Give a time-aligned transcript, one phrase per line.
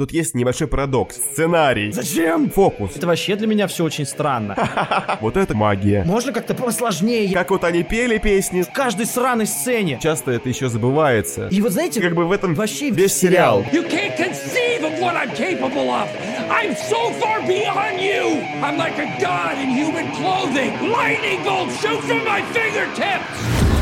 [0.00, 1.16] Тут есть небольшой парадокс.
[1.16, 1.92] Сценарий.
[1.92, 2.48] Зачем?
[2.48, 2.96] Фокус.
[2.96, 4.56] Это вообще для меня все очень странно.
[5.20, 6.04] Вот это магия.
[6.04, 7.30] Можно как-то посложнее.
[7.34, 9.98] Как вот они пели песни, В каждой сраной сцене.
[10.02, 11.48] часто это еще забывается.
[11.48, 13.60] И вот знаете, Как бы в этом вообще весь сериал.
[13.72, 16.08] You can't conceive of what I'm capable of.
[16.48, 18.40] I'm so far beyond you.
[18.64, 20.72] I'm like a god in human clothing.
[20.90, 23.79] Lightning bolts shoot from my fingertips.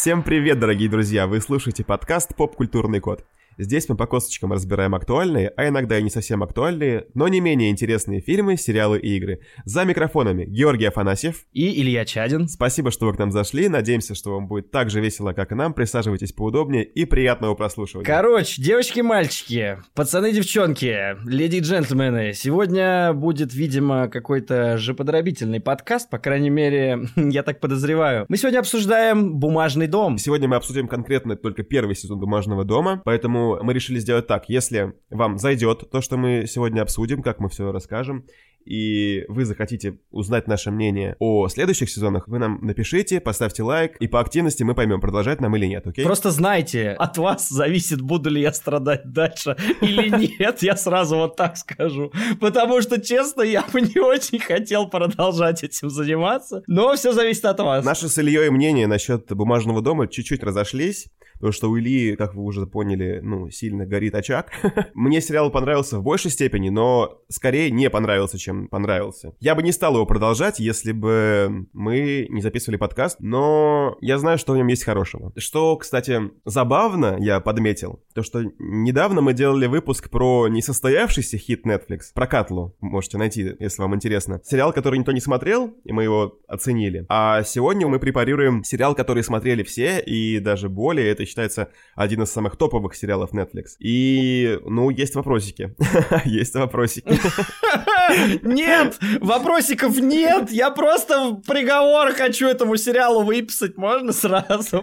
[0.00, 1.26] Всем привет, дорогие друзья!
[1.26, 3.24] Вы слушаете подкаст «Поп-культурный код».
[3.60, 7.70] Здесь мы по косточкам разбираем актуальные, а иногда и не совсем актуальные, но не менее
[7.70, 9.40] интересные фильмы, сериалы и игры.
[9.64, 11.44] За микрофонами Георгий Афанасьев.
[11.52, 12.46] и Илья Чадин.
[12.46, 13.68] Спасибо, что вы к нам зашли.
[13.68, 15.74] Надеемся, что вам будет так же весело, как и нам.
[15.74, 18.06] Присаживайтесь поудобнее и приятного прослушивания.
[18.06, 26.20] Короче, девочки, мальчики, пацаны, девчонки, леди и джентльмены, сегодня будет, видимо, какой-то жеподробительный подкаст, по
[26.20, 28.24] крайней мере, я так подозреваю.
[28.28, 30.18] Мы сегодня обсуждаем «Бумажный дом».
[30.18, 34.48] Сегодня мы обсудим конкретно только первый сезон «Бумажного дома», поэтому мы решили сделать так.
[34.48, 38.24] Если вам зайдет то, что мы сегодня обсудим, как мы все расскажем,
[38.68, 44.06] и вы захотите узнать наше мнение о следующих сезонах, вы нам напишите, поставьте лайк, и
[44.06, 46.04] по активности мы поймем, продолжать нам или нет, окей?
[46.04, 50.08] Просто знайте, от вас зависит, буду ли я страдать дальше или
[50.38, 52.12] нет, я сразу вот так скажу.
[52.40, 57.60] Потому что, честно, я бы не очень хотел продолжать этим заниматься, но все зависит от
[57.60, 57.84] вас.
[57.84, 61.06] Наши с Ильей мнения насчет «Бумажного дома» чуть-чуть разошлись,
[61.38, 64.50] потому что у Ильи, как вы уже поняли, ну, сильно горит очаг.
[64.94, 69.34] Мне сериал понравился в большей степени, но скорее не понравился, чем понравился.
[69.40, 74.38] Я бы не стал его продолжать, если бы мы не записывали подкаст, но я знаю,
[74.38, 75.32] что в нем есть хорошего.
[75.36, 82.12] Что, кстати, забавно, я подметил, то, что недавно мы делали выпуск про несостоявшийся хит Netflix,
[82.14, 84.40] про Катлу, можете найти, если вам интересно.
[84.44, 87.06] Сериал, который никто не смотрел, и мы его оценили.
[87.08, 92.30] А сегодня мы препарируем сериал, который смотрели все, и даже более, это считается один из
[92.30, 93.76] самых топовых сериалов Netflix.
[93.78, 95.74] И, ну, есть вопросики.
[96.24, 97.08] Есть вопросики.
[98.42, 104.82] Нет, вопросиков нет, я просто приговор хочу этому сериалу выписать, можно сразу?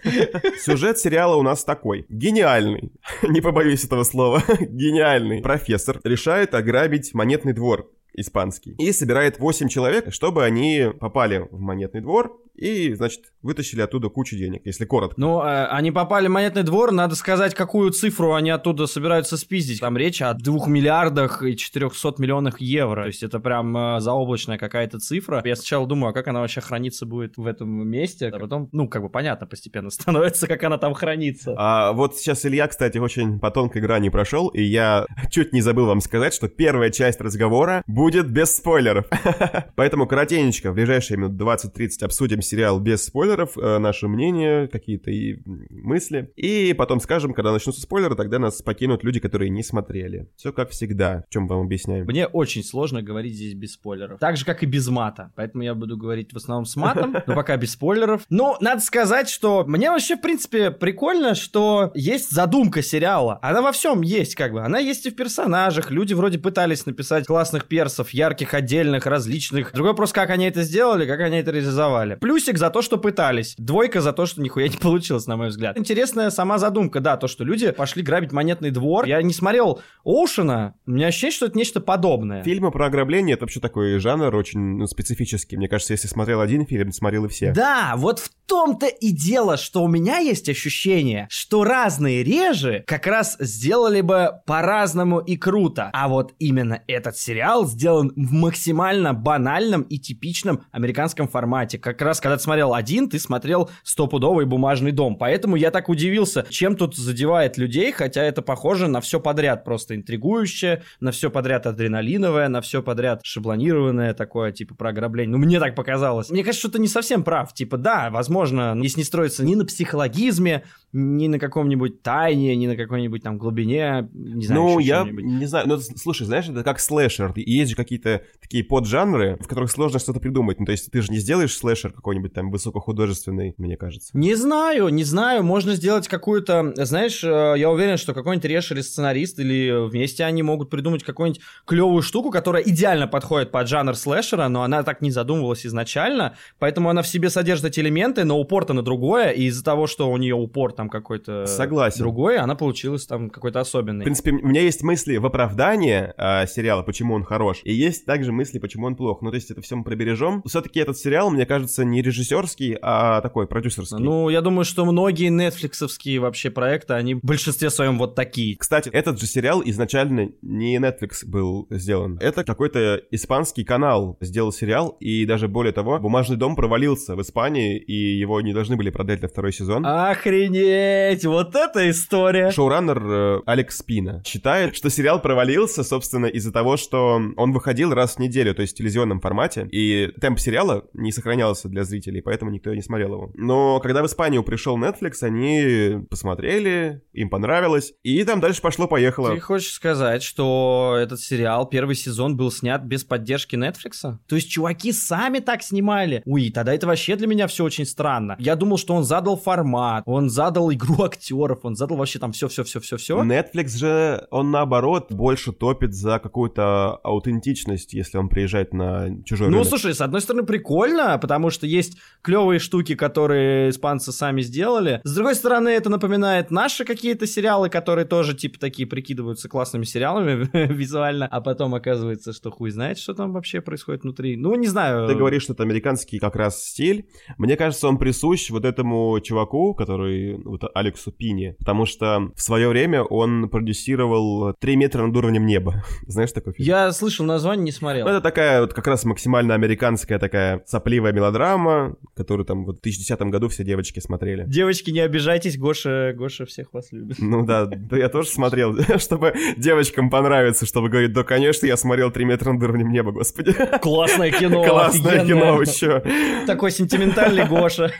[0.59, 2.05] Сюжет сериала у нас такой.
[2.09, 2.91] Гениальный.
[3.23, 4.43] Не побоюсь этого слова.
[4.59, 5.41] Гениальный.
[5.41, 8.75] Профессор решает ограбить монетный двор испанский.
[8.77, 14.35] И собирает 8 человек, чтобы они попали в монетный двор и, значит, вытащили оттуда кучу
[14.35, 15.19] денег, если коротко.
[15.19, 19.79] Ну, э, они попали в монетный двор, надо сказать, какую цифру они оттуда собираются спиздить.
[19.81, 23.03] Там речь о 2 миллиардах и 400 миллионах евро.
[23.03, 25.41] То есть это прям э, заоблачная какая-то цифра.
[25.45, 28.87] Я сначала думаю, а как она вообще храниться будет в этом месте, а потом, ну,
[28.87, 31.53] как бы понятно постепенно становится, как она там хранится.
[31.57, 35.85] А вот сейчас Илья, кстати, очень по тонкой грани прошел, и я чуть не забыл
[35.85, 39.05] вам сказать, что первая часть разговора будет без спойлеров.
[39.75, 45.37] Поэтому коротенечко, в ближайшие минут 20-30 обсудим сериал без спойлеров, э, наше мнение, какие-то и
[45.45, 46.31] мысли.
[46.35, 50.29] И потом скажем, когда начнутся спойлеры, тогда нас покинут люди, которые не смотрели.
[50.35, 52.05] Все как всегда, в чем вам объясняем.
[52.05, 54.19] Мне очень сложно говорить здесь без спойлеров.
[54.19, 55.31] Так же, как и без мата.
[55.35, 58.23] Поэтому я буду говорить в основном с матом, но пока без спойлеров.
[58.29, 63.39] Но надо сказать, что мне вообще, в принципе, прикольно, что есть задумка сериала.
[63.41, 64.61] Она во всем есть, как бы.
[64.61, 65.91] Она есть и в персонажах.
[65.91, 69.73] Люди вроде пытались написать классных персов, ярких, отдельных, различных.
[69.73, 72.17] Другой вопрос, как они это сделали, как они это реализовали.
[72.35, 73.55] Плюсик за то, что пытались.
[73.57, 75.77] Двойка за то, что нихуя не получилось, на мой взгляд.
[75.77, 79.05] Интересная сама задумка, да, то, что люди пошли грабить монетный двор.
[79.05, 82.43] Я не смотрел Оушена, у меня ощущение, что это нечто подобное.
[82.43, 85.55] Фильмы про ограбление— это вообще такой жанр очень ну, специфический.
[85.55, 87.53] Мне кажется, если смотрел один фильм, смотрел и все.
[87.53, 93.07] Да, вот в том-то и дело, что у меня есть ощущение, что разные режи как
[93.07, 95.89] раз сделали бы по-разному и круто.
[95.93, 101.79] А вот именно этот сериал сделан в максимально банальном и типичном американском формате.
[101.79, 105.15] Как раз, когда ты смотрел один, ты смотрел стопудовый бумажный дом.
[105.15, 109.95] Поэтому я так удивился, чем тут задевает людей, хотя это похоже на все подряд, просто
[109.95, 115.33] интригующее, на все подряд адреналиновое, на все подряд шаблонированное такое, типа про ограбление.
[115.33, 116.31] Ну, мне так показалось.
[116.31, 117.53] Мне кажется, что ты не совсем прав.
[117.53, 120.63] Типа, да, возможно, если не строится ни на психологизме,
[120.95, 125.67] ни на каком-нибудь тайне, ни на какой-нибудь там глубине, не знаю, Ну, я не знаю,
[125.67, 130.19] ну, слушай, знаешь, это как слэшер, есть же какие-то такие поджанры, в которых сложно что-то
[130.19, 134.17] придумать, ну, то есть ты же не сделаешь слэшер какой-нибудь там высокохудожественный, мне кажется.
[134.17, 135.43] Не знаю, не знаю.
[135.43, 136.73] Можно сделать какую-то...
[136.75, 142.01] Знаешь, э, я уверен, что какой-нибудь или сценарист, или вместе они могут придумать какую-нибудь клевую
[142.01, 147.01] штуку, которая идеально подходит под жанр слэшера, но она так не задумывалась изначально, поэтому она
[147.01, 150.35] в себе содержит эти элементы, но упор-то на другое, и из-за того, что у нее
[150.35, 151.99] упор там какой-то Согласен.
[151.99, 154.01] другой, она получилась там какой-то особенный.
[154.01, 158.05] В принципе, у меня есть мысли в оправдание э, сериала, почему он хорош, и есть
[158.05, 159.21] также мысли, почему он плох.
[159.21, 160.41] Ну, то есть это все мы пробережем.
[160.45, 164.03] Все-таки этот сериал, мне кажется, не режиссерский, а такой продюсерский.
[164.03, 168.57] Ну, я думаю, что многие нетфликсовские вообще проекты, они в большинстве своем вот такие.
[168.57, 172.17] Кстати, этот же сериал изначально не Netflix был сделан.
[172.21, 177.77] Это какой-то испанский канал сделал сериал, и даже более того, «Бумажный дом» провалился в Испании,
[177.77, 179.85] и его не должны были продать на второй сезон.
[179.85, 180.74] Охренеть!
[181.23, 182.51] Вот эта история!
[182.51, 188.15] Шоураннер э, Алекс Спина считает, что сериал провалился, собственно, из-за того, что он выходил раз
[188.15, 192.51] в неделю, то есть в телевизионном формате, и темп сериала не сохранялся для зрителей, поэтому
[192.51, 193.31] никто не смотрел его.
[193.35, 199.33] Но когда в Испанию пришел Netflix, они посмотрели, им понравилось, и там дальше пошло-поехало.
[199.33, 204.17] Ты хочешь сказать, что этот сериал, первый сезон, был снят без поддержки Netflix?
[204.27, 206.21] То есть чуваки сами так снимали?
[206.25, 208.35] Уй, тогда это вообще для меня все очень странно.
[208.39, 213.21] Я думал, что он задал формат, он задал игру актеров, он задал вообще там все-все-все-все-все.
[213.23, 219.57] Netflix же, он наоборот больше топит за какую-то аутентичность, если он приезжает на чужой Ну,
[219.57, 219.67] рынок.
[219.67, 225.01] слушай, с одной стороны, прикольно, потому что есть клевые штуки, которые испанцы сами сделали.
[225.03, 230.49] С другой стороны, это напоминает наши какие-то сериалы, которые тоже, типа, такие прикидываются классными сериалами
[230.73, 234.37] визуально, а потом оказывается, что хуй знает, что там вообще происходит внутри.
[234.37, 235.07] Ну, не знаю.
[235.07, 237.07] Ты говоришь, что это американский как раз стиль.
[237.37, 242.69] Мне кажется, он присущ вот этому чуваку, который, вот Алексу Пини, потому что в свое
[242.69, 245.83] время он продюсировал «Три метра над уровнем неба».
[246.07, 246.67] Знаешь такой фильм?
[246.67, 248.05] Я слышал название, не смотрел.
[248.05, 252.81] Ну, это такая вот как раз максимально американская такая сопливая мелодрама, которую там вот в
[252.81, 254.45] 2010 году все девочки смотрели.
[254.47, 257.17] Девочки, не обижайтесь, Гоша, Гоша всех вас любит.
[257.19, 262.11] Ну да, да я тоже смотрел, чтобы девочкам понравиться, чтобы говорить, да, конечно, я смотрел
[262.11, 263.53] «Три метра над уровнем неба», господи.
[263.81, 266.03] Классное кино, Классное кино еще.
[266.45, 267.91] Такой сентиментальный Гоша.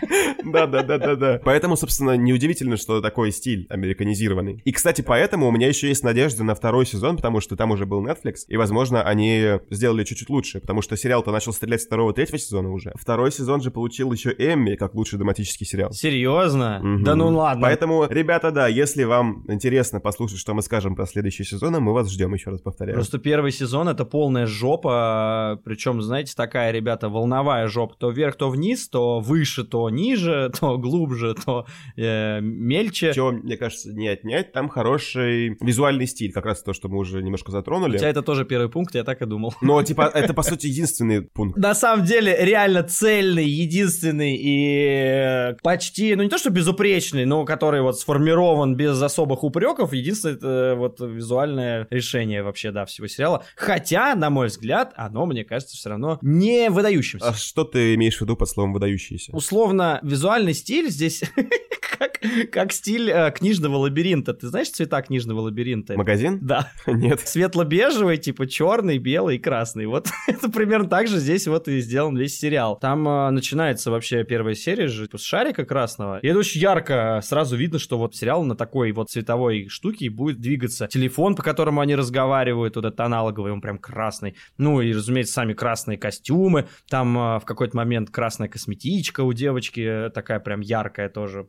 [0.44, 1.41] Да, да, да, да, да.
[1.44, 4.62] Поэтому, собственно, неудивительно, что такой стиль американизированный.
[4.66, 7.86] И, кстати, поэтому у меня еще есть надежда на второй сезон, потому что там уже
[7.86, 12.14] был Netflix, и, возможно, они сделали чуть-чуть лучше, потому что сериал-то начал стрелять с второго,
[12.14, 12.92] третьего сезона уже.
[12.96, 15.92] Второй сезон же получил еще Эмми как лучший драматический сериал.
[15.92, 16.80] Серьезно?
[16.84, 17.04] Мгм.
[17.04, 17.62] Да ну ладно.
[17.62, 22.12] Поэтому, ребята, да, если вам интересно послушать, что мы скажем про следующий сезон, мы вас
[22.12, 22.96] ждем, еще раз повторяю.
[22.96, 28.50] Просто первый сезон это полная жопа, причем, знаете, такая, ребята, волновая жопа, то вверх, то
[28.50, 31.66] вниз, то выше, то ниже, то глубже, то
[31.96, 33.13] э, мельче.
[33.13, 37.22] Чего, мне кажется, не отнять, там хороший визуальный стиль, как раз то, что мы уже
[37.22, 37.98] немножко затронули.
[37.98, 39.54] тебя это тоже первый пункт, я так и думал.
[39.62, 41.57] Но, типа, это, по сути, единственный пункт.
[41.57, 47.45] На самом деле, реально цельный, единственный и э, почти, ну не то что безупречный, но
[47.45, 53.44] который вот сформирован без особых упреков, единственное это вот визуальное решение вообще, да, всего сериала.
[53.56, 57.30] Хотя, на мой взгляд, оно, мне кажется, все равно не выдающимся.
[57.30, 59.36] А что ты имеешь в виду под словом «выдающийся»?
[59.36, 61.24] Условно, визуальный стиль здесь
[61.98, 62.14] как,
[62.51, 64.33] как стиль э, книжного лабиринта.
[64.33, 65.95] Ты знаешь цвета книжного лабиринта?
[65.97, 66.39] Магазин?
[66.41, 66.71] Да.
[66.88, 67.21] Нет.
[67.21, 69.85] Светло-бежевый, типа черный, белый и красный.
[69.85, 72.77] Вот это примерно так же здесь вот и сделан весь сериал.
[72.77, 76.19] Там э, начинается вообще первая серия же с шарика красного.
[76.19, 77.21] И это очень ярко.
[77.23, 80.88] Сразу видно, что вот сериал на такой вот цветовой штуке будет двигаться.
[80.88, 84.35] Телефон, по которому они разговаривают, вот этот аналоговый, он прям красный.
[84.57, 86.67] Ну и, разумеется, сами красные костюмы.
[86.89, 91.45] Там э, в какой-то момент красная косметичка у девочки, э, такая прям яркая тоже,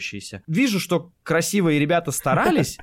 [0.00, 0.42] выделяющаяся.
[0.46, 2.78] Вижу, что красивые ребята старались,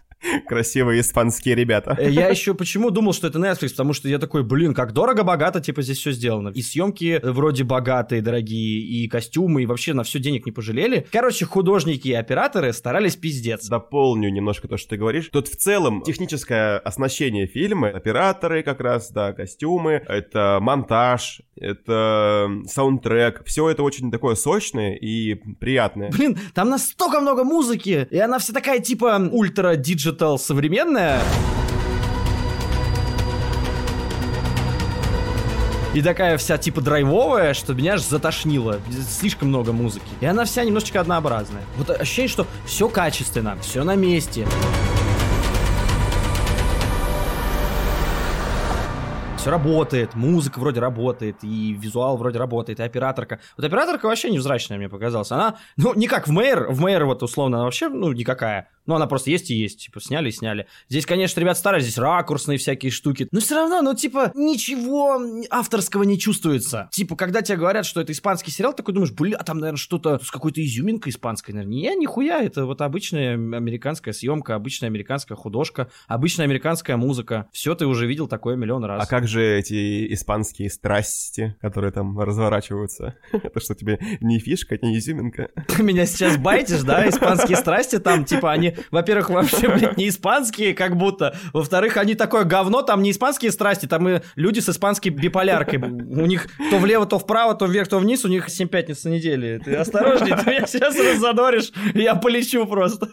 [0.47, 1.95] Красивые испанские ребята.
[1.99, 5.61] Э, Я еще почему думал, что это Netflix, потому что я такой, блин, как дорого-богато,
[5.61, 6.49] типа, здесь все сделано.
[6.49, 11.05] И съемки вроде богатые, дорогие, и костюмы, и вообще на все денег не пожалели.
[11.11, 13.67] Короче, художники и операторы старались пиздец.
[13.67, 15.29] Дополню немножко то, что ты говоришь.
[15.31, 23.43] Тут в целом техническое оснащение фильма, операторы как раз, да, костюмы, это монтаж, это саундтрек.
[23.45, 26.09] Все это очень такое сочное и приятное.
[26.11, 29.19] Блин, там настолько много музыки, и она вся такая, типа,
[30.07, 31.19] ультра-digital современная.
[35.93, 38.79] И такая вся типа драйвовая, что меня аж затошнило.
[39.09, 40.05] Слишком много музыки.
[40.21, 41.63] И она вся немножечко однообразная.
[41.77, 44.45] Вот ощущение, что все качественно, все на месте.
[49.47, 53.39] Все работает, музыка вроде работает, и визуал вроде работает, и операторка.
[53.55, 55.31] Вот операторка вообще невзрачная мне показалась.
[55.31, 58.67] Она, ну, не как в Мэйр, в Мэйр вот условно она вообще, ну, никакая.
[58.87, 60.67] Ну, она просто есть и есть, типа, сняли и сняли.
[60.89, 63.29] Здесь, конечно, ребят старались, здесь ракурсные всякие штуки.
[63.31, 66.89] Но все равно, ну, типа, ничего авторского не чувствуется.
[66.91, 70.31] Типа, когда тебе говорят, что это испанский сериал, такой думаешь, бля, там, наверное, что-то с
[70.31, 71.73] какой-то изюминкой испанской, наверное.
[71.73, 77.47] Не, нихуя, это вот обычная американская съемка, обычная американская художка, обычная американская музыка.
[77.53, 79.03] Все ты уже видел такое миллион раз.
[79.03, 83.15] А как же эти испанские страсти, которые там разворачиваются?
[83.31, 85.49] Это что, тебе не фишка, не изюминка?
[85.67, 87.07] Ты меня сейчас байтишь, да?
[87.07, 91.35] Испанские страсти там, типа, они во-первых, вообще, блядь, не испанские, как будто.
[91.53, 95.79] Во-вторых, они такое говно, там не испанские страсти, там и люди с испанской биполяркой.
[95.79, 99.09] У них то влево, то вправо, то вверх, то вниз, у них 7 пятниц на
[99.09, 99.59] неделе.
[99.59, 103.07] Ты осторожней, ты меня сейчас раззадоришь, я полечу просто.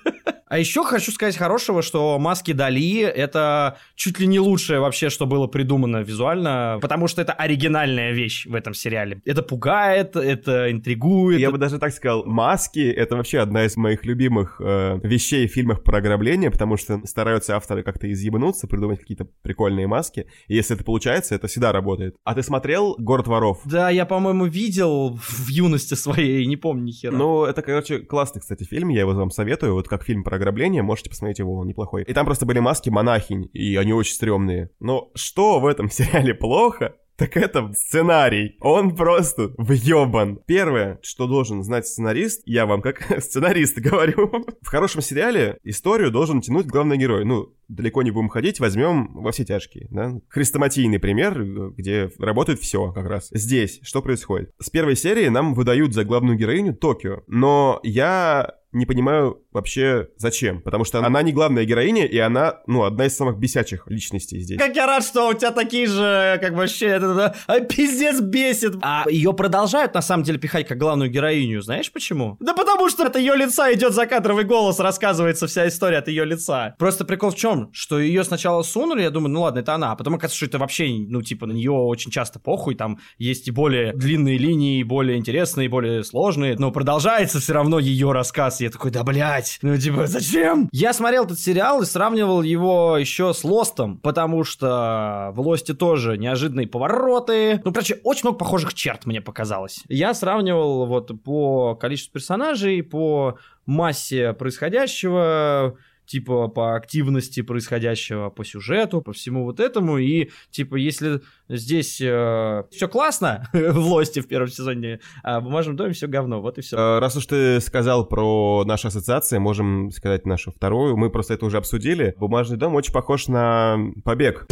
[0.47, 5.27] А еще хочу сказать хорошего, что маски Дали— это чуть ли не лучшее вообще, что
[5.27, 9.21] было придумано визуально, потому что это оригинальная вещь в этом сериале.
[9.25, 11.41] Это пугает, это интригует.
[11.41, 15.53] Я бы даже так сказал, маски— это вообще одна из моих любимых э, вещей в
[15.53, 20.27] фильмах про ограбление, потому что стараются авторы как-то изъебнуться, придумать какие-то прикольные маски.
[20.49, 22.17] И если это получается, это всегда работает.
[22.25, 23.61] А ты смотрел «Город воров»?
[23.65, 27.17] Да, я, по-моему, видел в юности своей, не помню ни хера.
[27.17, 30.83] Ну, это, короче, классный, кстати, фильм, я его вам советую, вот как фильм про ограбление,
[30.83, 32.03] можете посмотреть его, он неплохой.
[32.05, 34.71] И там просто были маски монахинь, и они очень стрёмные.
[34.81, 38.57] Но что в этом сериале плохо, так это сценарий.
[38.61, 40.41] Он просто въебан.
[40.47, 46.41] Первое, что должен знать сценарист, я вам как сценарист говорю, в хорошем сериале историю должен
[46.41, 47.25] тянуть главный герой.
[47.25, 50.19] Ну, далеко не будем ходить, возьмем во все тяжкие, да?
[50.29, 53.29] Хрестоматийный пример, где работает все как раз.
[53.31, 54.50] Здесь что происходит?
[54.61, 60.61] С первой серии нам выдают за главную героиню Токио, но я не понимаю вообще зачем.
[60.61, 64.59] Потому что она не главная героиня, и она, ну, одна из самых бесячих личностей здесь.
[64.59, 68.75] Как я рад, что у тебя такие же, как вообще, это, это, пиздец бесит.
[68.83, 71.62] А ее продолжают, на самом деле, пихать как главную героиню.
[71.62, 72.37] Знаешь почему?
[72.40, 76.75] Да потому что от ее лица идет закадровый голос, рассказывается вся история от ее лица.
[76.78, 77.71] Просто прикол в чем?
[77.73, 79.93] Что ее сначала сунули, я думаю, ну ладно, это она.
[79.93, 83.49] А потом оказывается, что это вообще, ну, типа, на нее очень часто похуй, там есть
[83.49, 88.12] и более длинные линии, и более интересные, и более сложные, но продолжается все равно ее
[88.12, 90.68] рассказ, я такой, да, блядь, ну типа, зачем?
[90.73, 96.18] Я смотрел этот сериал и сравнивал его еще с Лостом, потому что в Лосте тоже
[96.18, 97.61] неожиданные повороты.
[97.64, 99.83] Ну, короче, очень много похожих черт мне показалось.
[99.88, 109.00] Я сравнивал вот по количеству персонажей, по массе происходящего, типа по активности происходящего, по сюжету,
[109.00, 109.99] по всему вот этому.
[109.99, 115.76] И типа если здесь э, все классно в Лосте в первом сезоне, а в Бумажном
[115.76, 116.76] доме все говно, вот и все.
[116.76, 120.96] Э, раз уж ты сказал про наши ассоциации, можем сказать нашу вторую.
[120.96, 122.14] Мы просто это уже обсудили.
[122.18, 124.46] Бумажный дом очень похож на побег.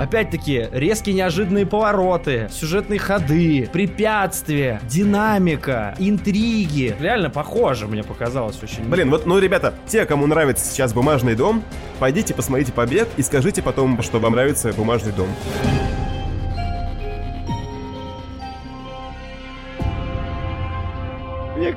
[0.00, 6.96] Опять-таки, резкие неожиданные повороты, сюжетные ходы, препятствия, динамика, интриги.
[6.98, 8.84] Реально похоже, мне показалось очень.
[8.84, 11.62] Блин, вот, ну, ребята, те, кому нравится сейчас «Бумажный дом»,
[11.98, 15.28] пойдите посмотрите «Побег» и скажите потом, что вам нравится «Бумажный дом».
[15.62, 15.99] Мне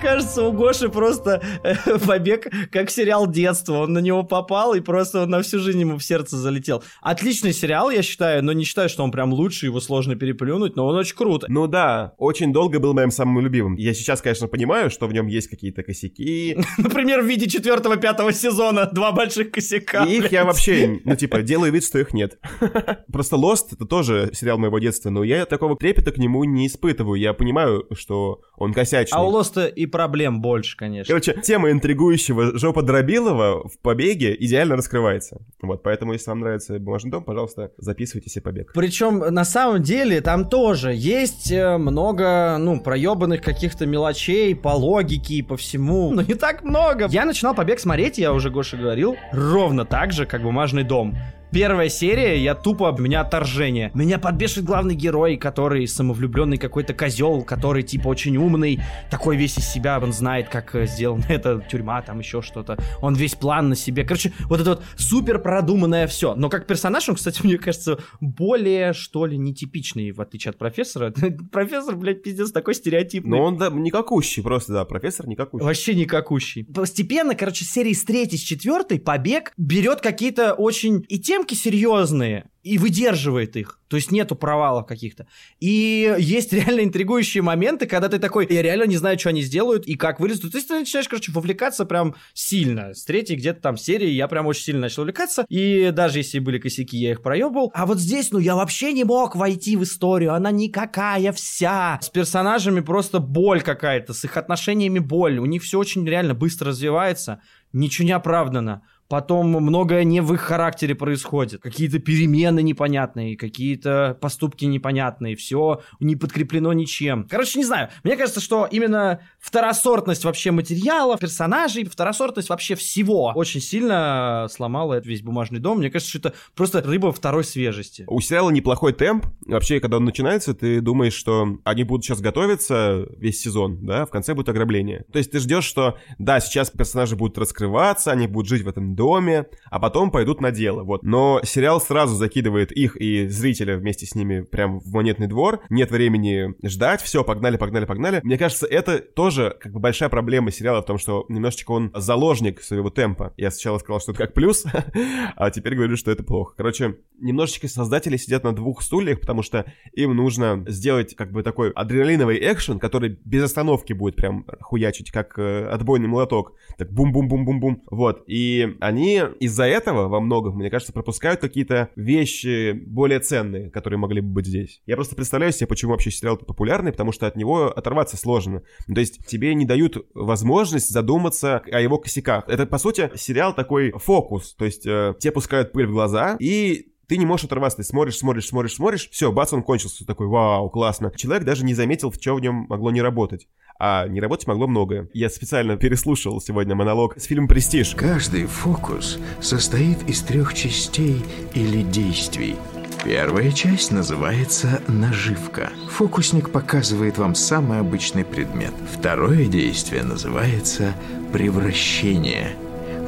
[0.04, 3.80] кажется, у Гоши просто э, побег как сериал детства.
[3.80, 6.84] Он на него попал, и просто он на всю жизнь ему в сердце залетел.
[7.02, 10.86] Отличный сериал, я считаю, но не считаю, что он прям лучший, его сложно переплюнуть, но
[10.86, 11.48] он очень круто.
[11.50, 13.76] Ну да, очень долго был моим самым любимым.
[13.76, 16.58] Я сейчас, конечно, понимаю, что в нем есть какие-то косяки.
[16.78, 20.04] Например, в виде четвертого-пятого сезона два больших косяка.
[20.04, 22.40] И их я вообще, ну типа, делаю вид, что их нет.
[23.12, 27.18] Просто Lost это тоже сериал моего детства, но я такого трепета к нему не испытываю.
[27.18, 29.18] Я понимаю, что он косячный.
[29.18, 31.14] А у Lost и проблем больше, конечно.
[31.14, 35.38] Короче, тема интригующего жопа Дробилова в «Побеге» идеально раскрывается.
[35.62, 38.72] Вот, поэтому, если вам нравится «Бумажный дом», пожалуйста, записывайте себе «Побег».
[38.74, 45.36] Причем, на самом деле, там тоже есть э, много, ну, проебанных каких-то мелочей по логике
[45.36, 46.12] и по всему.
[46.12, 47.08] Но не так много.
[47.10, 51.16] Я начинал «Побег» смотреть, я уже Гоша говорил, ровно так же, как «Бумажный дом».
[51.54, 53.92] Первая серия, я тупо, у меня отторжение.
[53.94, 58.80] Меня подбешивает главный герой, который самовлюбленный какой-то козел, который типа очень умный,
[59.12, 62.80] такой весь из себя, он знает, как э, сделана эта тюрьма, там еще что-то.
[63.04, 64.04] Он весь план на себе.
[64.04, 66.34] Короче, вот это вот супер продуманное все.
[66.34, 71.14] Но как персонаж, он, кстати, мне кажется, более, что ли, нетипичный, в отличие от профессора.
[71.52, 73.38] Профессор, блядь, пиздец, такой стереотипный.
[73.38, 75.64] Ну он, да, никакущий просто, да, профессор никакущий.
[75.64, 76.64] Вообще никакущий.
[76.66, 82.78] Постепенно, короче, серии с третьей, с четвертой побег берет какие-то очень и темки серьезные, и
[82.78, 83.80] выдерживает их.
[83.90, 85.28] То есть нету провалов каких-то.
[85.60, 89.86] И есть реально интригующие моменты, когда ты такой, я реально не знаю, что они сделают
[89.86, 90.54] и как вылезут.
[90.54, 92.94] То есть ты начинаешь, короче, вовлекаться прям сильно.
[92.94, 95.46] С третьей где-то там серии я прям очень сильно начал увлекаться.
[95.50, 97.70] И даже если были косяки, я их проебал.
[97.76, 100.34] А вот здесь, ну, я вообще не мог войти в историю.
[100.34, 102.00] Она никакая вся.
[102.02, 105.38] С персонажами просто боль какая-то, с их отношениями боль.
[105.38, 107.42] У них все очень реально быстро развивается.
[107.74, 111.62] Ничего не оправдано потом многое не в их характере происходит.
[111.62, 117.28] Какие-то перемены непонятные, какие-то поступки непонятные, все не подкреплено ничем.
[117.30, 123.62] Короче, не знаю, мне кажется, что именно второсортность вообще материала, персонажей, второсортность вообще всего очень
[123.62, 125.80] сильно сломала этот весь бумажный дом.
[125.80, 128.06] Мне кажется, что это просто рыба второй свежести.
[128.08, 129.26] У сериала неплохой темп.
[129.46, 134.10] Вообще, когда он начинается, ты думаешь, что они будут сейчас готовиться весь сезон, да, в
[134.10, 135.06] конце будет ограбление.
[135.12, 138.93] То есть ты ждешь, что, да, сейчас персонажи будут раскрываться, они будут жить в этом
[138.96, 141.04] доме, а потом пойдут на дело, вот.
[141.04, 145.92] Но сериал сразу закидывает их и зрителя вместе с ними прям в монетный двор, нет
[145.92, 148.22] времени ждать, все, погнали, погнали, погнали.
[148.24, 152.62] Мне кажется, это тоже как бы большая проблема сериала в том, что немножечко он заложник
[152.62, 153.34] своего темпа.
[153.38, 154.66] Я сначала сказал, что это как плюс,
[155.36, 156.54] а теперь говорю, что это плохо.
[156.58, 161.72] Короче, немножечко создатели сидят на двух стульях, потому что им нужно сделать как бы такой
[161.72, 166.54] адреналиновый экшен, который без остановки будет прям хуячить, как э, отбойный молоток.
[166.78, 167.84] Так бум-бум-бум-бум-бум.
[167.90, 168.24] Вот.
[168.28, 174.22] И они из-за этого во многом, мне кажется, пропускают какие-то вещи более ценные, которые могли
[174.22, 174.82] бы быть здесь.
[174.86, 178.64] Я просто представляю себе, почему вообще сериал популярный, потому что от него оторваться сложно.
[178.94, 182.48] То есть тебе не дают возможность задуматься о его косяках.
[182.48, 184.54] Это, по сути, сериал такой фокус.
[184.56, 188.18] То есть э, тебе пускают пыль в глаза, и ты не можешь оторваться, ты смотришь,
[188.18, 191.12] смотришь, смотришь, смотришь, все, бац, он кончился, такой, вау, классно.
[191.16, 193.48] Человек даже не заметил, в чем в нем могло не работать.
[193.80, 195.10] А не работать могло многое.
[195.14, 197.96] Я специально переслушал сегодня монолог с фильмом «Престиж».
[197.96, 201.22] Каждый фокус состоит из трех частей
[201.54, 202.56] или действий.
[203.04, 205.70] Первая часть называется «наживка».
[205.90, 208.74] Фокусник показывает вам самый обычный предмет.
[208.98, 210.94] Второе действие называется
[211.34, 212.56] «превращение».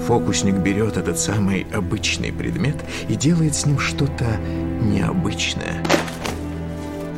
[0.08, 2.76] Фокусник берет этот самый обычный предмет
[3.08, 4.26] и делает с ним что-то
[4.82, 5.82] необычное.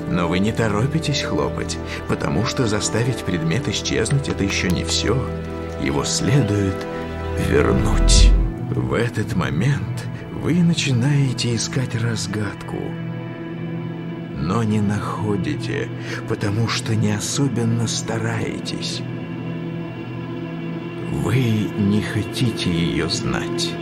[0.09, 5.17] Но вы не торопитесь хлопать, потому что заставить предмет исчезнуть– это еще не все.
[5.81, 6.75] Его следует
[7.49, 8.31] вернуть.
[8.71, 10.07] В этот момент
[10.41, 12.77] вы начинаете искать разгадку.
[14.37, 15.89] Но не находите,
[16.29, 19.01] потому что не особенно стараетесь.
[21.11, 21.35] Вы
[21.77, 23.73] не хотите ее знать.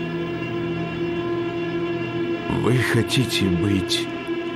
[2.63, 4.07] Вы хотите быть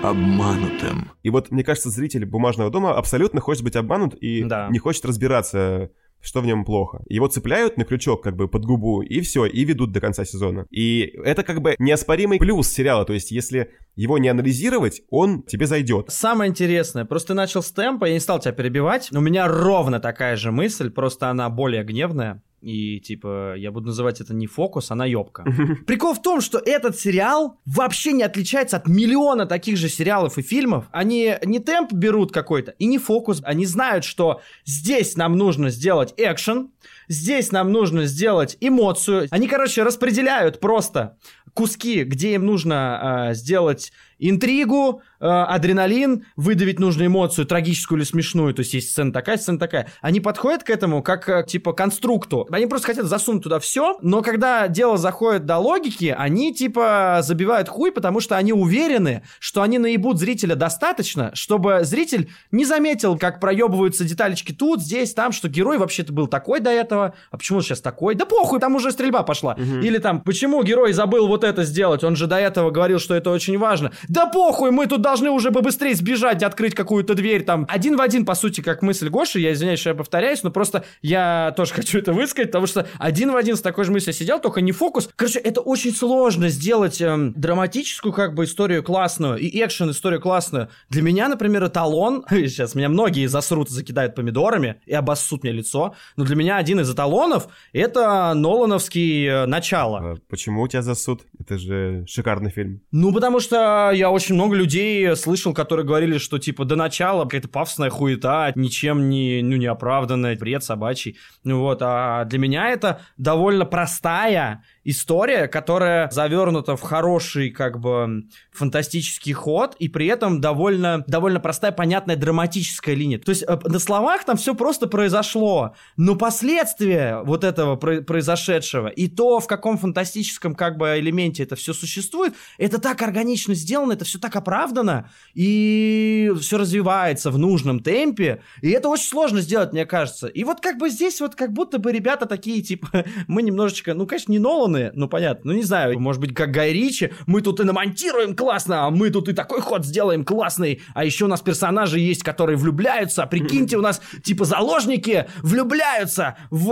[0.03, 1.11] обманутым.
[1.23, 4.67] И вот, мне кажется, зритель «Бумажного дома» абсолютно хочет быть обманут и Да.
[4.69, 5.89] не хочет разбираться,
[6.21, 7.01] что в нем плохо.
[7.07, 10.65] Его цепляют на крючок как бы под губу, и все, и ведут до конца сезона.
[10.69, 15.65] И это как бы неоспоримый плюс сериала, то есть если его не анализировать, он тебе
[15.65, 16.07] зайдет.
[16.09, 19.09] Самое интересное, просто ты начал с темпа, я не стал тебя перебивать.
[19.13, 22.41] У меня ровно такая же мысль, просто она более гневная.
[22.61, 25.45] И, типа, я буду называть это не фокус, а наебка.
[25.87, 30.41] Прикол в том, что этот сериал вообще не отличается от миллиона таких же сериалов и
[30.41, 30.85] фильмов.
[30.91, 33.41] Они не темп берут какой-то и не фокус.
[33.43, 36.71] Они знают, что здесь нам нужно сделать экшен,
[37.07, 39.27] здесь нам нужно сделать эмоцию.
[39.31, 41.17] Они, короче, распределяют просто
[41.53, 48.53] куски, где им нужно э, сделать интригу, э, адреналин, выдавить нужную эмоцию, трагическую или смешную.
[48.53, 49.87] То есть есть сцена такая, сцена такая.
[50.01, 52.47] Они подходят к этому как, э, типа, конструкту.
[52.51, 57.69] Они просто хотят засунуть туда все, но когда дело заходит до логики, они, типа, забивают
[57.69, 63.39] хуй, потому что они уверены, что они наебут зрителя достаточно, чтобы зритель не заметил, как
[63.39, 67.63] проебываются деталечки тут, здесь, там, что герой вообще-то был такой до этого, а почему он
[67.63, 68.15] сейчас такой?
[68.15, 69.55] Да похуй, там уже стрельба пошла.
[69.55, 72.03] Или там, почему герой забыл вот это сделать?
[72.03, 73.91] Он же до этого говорил, что это очень важно.
[74.09, 77.67] Да похуй, мы тут должны уже бы быстрее сбежать, открыть какую-то дверь там.
[77.69, 80.83] Один в один, по сути, как мысль Гоши, я извиняюсь, что я повторяюсь, но просто
[81.03, 84.39] я тоже хочу это высказать, потому что один в один с такой же мыслью сидел,
[84.39, 85.11] только не фокус.
[85.15, 90.69] Короче, это очень сложно сделать эм, драматическую как бы историю классную и экшен историю классную.
[90.89, 96.25] Для меня, например, эталон, сейчас меня многие засрут, закидают помидорами и обоссут мне лицо, но
[96.25, 99.99] для меня один из эталонов это Нолановский э, начало.
[99.99, 101.21] А почему у тебя засуд?
[101.39, 102.81] Это же шикарный фильм.
[102.91, 107.49] Ну, потому что я очень много людей слышал, которые говорили, что, типа, до начала какая-то
[107.49, 111.17] пафосная хуета, ничем не, ну, не оправданная, бред собачий.
[111.43, 119.33] Вот, а для меня это довольно простая история, которая завернута в хороший, как бы, фантастический
[119.33, 123.19] ход, и при этом довольно, довольно простая, понятная драматическая линия.
[123.19, 128.87] То есть э, на словах там все просто произошло, но последствия вот этого про- произошедшего
[128.87, 133.93] и то, в каком фантастическом, как бы, элементе это все существует, это так органично сделано,
[133.93, 139.73] это все так оправдано, и все развивается в нужном темпе, и это очень сложно сделать,
[139.73, 140.27] мне кажется.
[140.27, 144.05] И вот как бы здесь вот как будто бы ребята такие, типа, мы немножечко, ну,
[144.05, 147.59] конечно, не Ноланы, ну, понятно, ну, не знаю, может быть, как Гай Ричи, мы тут
[147.59, 151.41] и намонтируем классно, а мы тут и такой ход сделаем классный, а еще у нас
[151.41, 156.71] персонажи есть, которые влюбляются, а прикиньте, у нас, типа, заложники влюбляются в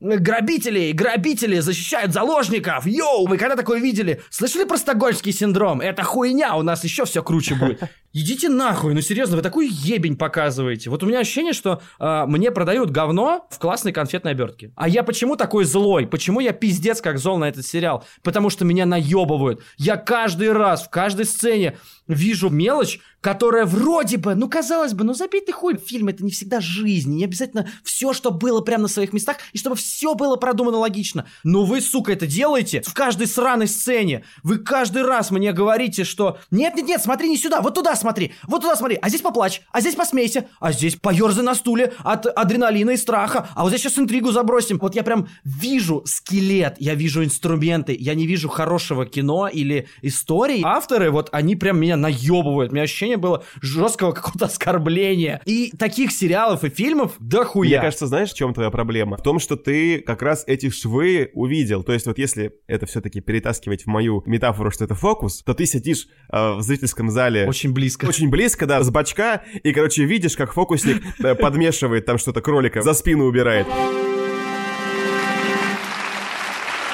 [0.00, 4.20] э, грабителей, грабители защищают заложников, йоу, вы когда такое видели?
[4.30, 5.80] Слышали про стокгольмский синдром?
[5.80, 7.82] Это хуйня, у нас еще все круче будет.
[8.18, 10.88] Идите нахуй, ну серьезно, вы такую ебень показываете.
[10.88, 14.72] Вот у меня ощущение, что э, мне продают говно в классной конфетной обертке.
[14.74, 16.06] А я почему такой злой?
[16.06, 18.04] Почему я пиздец как зол на этот сериал?
[18.22, 19.60] Потому что меня наебывают.
[19.76, 21.76] Я каждый раз в каждой сцене
[22.08, 26.30] вижу мелочь, которая вроде бы, ну казалось бы, ну забей ты хуй, фильм это не
[26.30, 30.36] всегда жизнь, не обязательно все, что было прямо на своих местах, и чтобы все было
[30.36, 31.26] продумано логично.
[31.42, 34.24] Но вы, сука, это делаете в каждой сраной сцене.
[34.42, 38.76] Вы каждый раз мне говорите, что нет-нет-нет, смотри не сюда, вот туда смотри, вот туда
[38.76, 42.96] смотри, а здесь поплачь, а здесь посмейся, а здесь поерзай на стуле от адреналина и
[42.96, 44.78] страха, а вот здесь сейчас интригу забросим.
[44.78, 50.62] Вот я прям вижу скелет, я вижу инструменты, я не вижу хорошего кино или истории.
[50.64, 55.40] Авторы, вот они прям меня наебывают, у меня ощущение было жесткого какого-то оскорбления.
[55.44, 57.68] И таких сериалов и фильмов дохуя.
[57.68, 59.16] Мне кажется, знаешь, в чем твоя проблема?
[59.16, 61.82] В том, что ты как раз эти швы увидел.
[61.82, 65.66] То есть вот если это все-таки перетаскивать в мою метафору, что это фокус, то ты
[65.66, 67.46] сидишь э, в зрительском зале...
[67.46, 68.06] Очень близко.
[68.06, 72.82] Очень близко, да, с бачка, и, короче, видишь, как фокусник э, подмешивает там что-то кролика,
[72.82, 73.66] за спину убирает.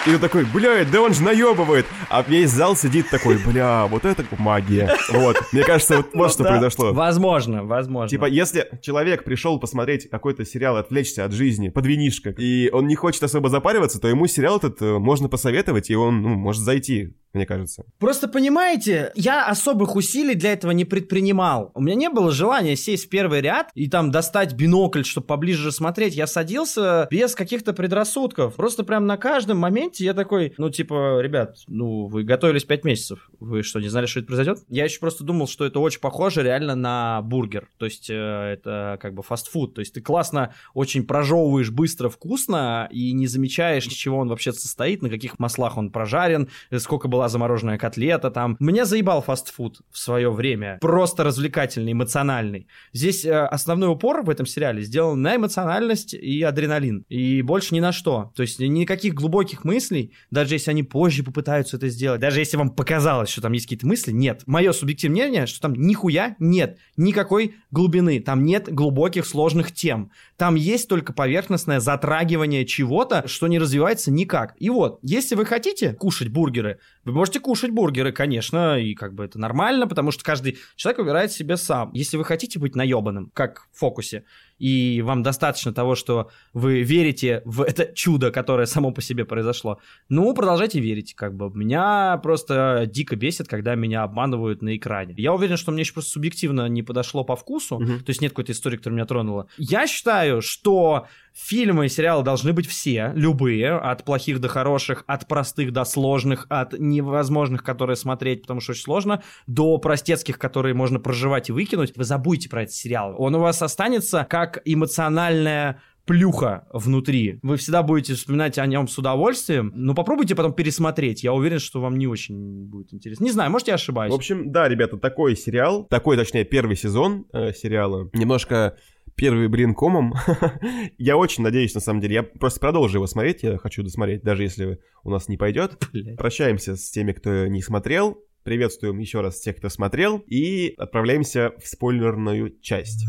[0.07, 1.87] И ты такой, блядь, да он же наебывает.
[2.11, 4.91] А весь зал сидит такой, бля, вот это магия.
[5.13, 6.51] Вот, мне кажется, вот, вот что Да.
[6.51, 6.93] произошло.
[6.93, 8.09] Возможно, возможно.
[8.09, 12.97] Типа, если человек пришел посмотреть какой-то сериал, отвлечься от жизни, под винишко, и он не
[12.97, 17.15] хочет особо запариваться, то ему сериал этот э, можно посоветовать, и он ну, может зайти,
[17.33, 17.85] мне кажется.
[17.99, 21.71] Просто понимаете, я особых усилий для этого не предпринимал.
[21.75, 25.71] У меня не было желания сесть в первый ряд и там достать бинокль, чтобы поближе
[25.71, 26.15] смотреть.
[26.17, 28.55] Я садился без каких-то предрассудков.
[28.57, 33.31] Просто прям на каждом моменте я такой, ну типа, ребят, ну вы готовились 5 месяцев.
[33.41, 34.59] Вы что, не знали, что это произойдет?
[34.69, 37.69] Я еще просто думал, что это очень похоже реально на бургер.
[37.79, 39.75] То есть э, это как бы фастфуд.
[39.75, 44.53] То есть ты классно очень прожевываешь быстро, вкусно и не замечаешь, из чего он вообще
[44.53, 48.57] состоит, на каких маслах он прожарен, э, сколько была замороженная котлета там.
[48.61, 50.79] Меня заебал фастфуд в свое время.
[50.81, 52.67] Просто развлекательный, эмоциональный.
[52.93, 57.05] Здесь э, основной упор в этом сериале сделан на эмоциональность и адреналин.
[57.09, 58.33] И больше ни на что.
[58.35, 59.82] То есть никаких глубоких мыслей,
[60.31, 63.87] даже если они позже попытаются это сделать, даже если вам показалось, что там есть какие-то
[63.87, 64.43] мысли, нет.
[64.47, 66.79] Мое субъективное мнение, что там нихуя нет.
[66.97, 68.21] Никакой глубины.
[68.21, 70.11] Там нет глубоких, сложных тем.
[70.43, 74.57] Там есть только поверхностное затрагивание чего-то, что не развивается никак.
[74.59, 79.25] И вот, если вы хотите кушать бургеры, вы можете кушать бургеры, конечно, и как бы
[79.25, 81.93] это нормально, потому что каждый человек выбирает себе сам.
[81.93, 84.25] Если вы хотите быть наебанным, как в фокусе,
[84.59, 89.79] и вам достаточно того, что вы верите в это чудо, которое само по себе произошло,
[90.09, 91.51] ну, продолжайте верить, как бы.
[91.51, 95.15] Меня просто дико бесит, когда меня обманывают на экране.
[95.17, 97.99] Я уверен, что мне еще просто субъективно не подошло по вкусу, Мгм.
[98.01, 99.49] то есть нет какой-то истории, которая меня тронула.
[99.59, 105.27] Я считаю, что фильмы и сериалы должны быть все, любые, от плохих до хороших, от
[105.27, 111.01] простых до сложных, от невозможных, которые смотреть, потому что очень сложно, до простецких, которые можно
[111.01, 111.97] проживать и выкинуть.
[111.97, 113.15] Вы забудьте про этот сериал.
[113.19, 117.39] Он у вас останется как эмоциональная плюха внутри.
[117.43, 121.23] Вы всегда будете вспоминать о нем с удовольствием, но попробуйте потом пересмотреть.
[121.23, 123.25] Я уверен, что вам не очень будет интересно.
[123.25, 124.13] Не знаю, может, я ошибаюсь.
[124.13, 128.77] В общем, да, ребята, такой сериал, такой, точнее, первый сезон э, сериала, немножко
[129.17, 130.15] первый блин комом.
[130.99, 134.43] я очень надеюсь, на самом деле, я просто продолжу его смотреть, я хочу досмотреть, даже
[134.43, 135.83] если у нас не пойдет.
[135.93, 136.17] Блядь.
[136.17, 138.19] Прощаемся с теми, кто не смотрел.
[138.43, 140.19] Приветствуем еще раз тех, кто смотрел.
[140.27, 143.05] И отправляемся в спойлерную часть.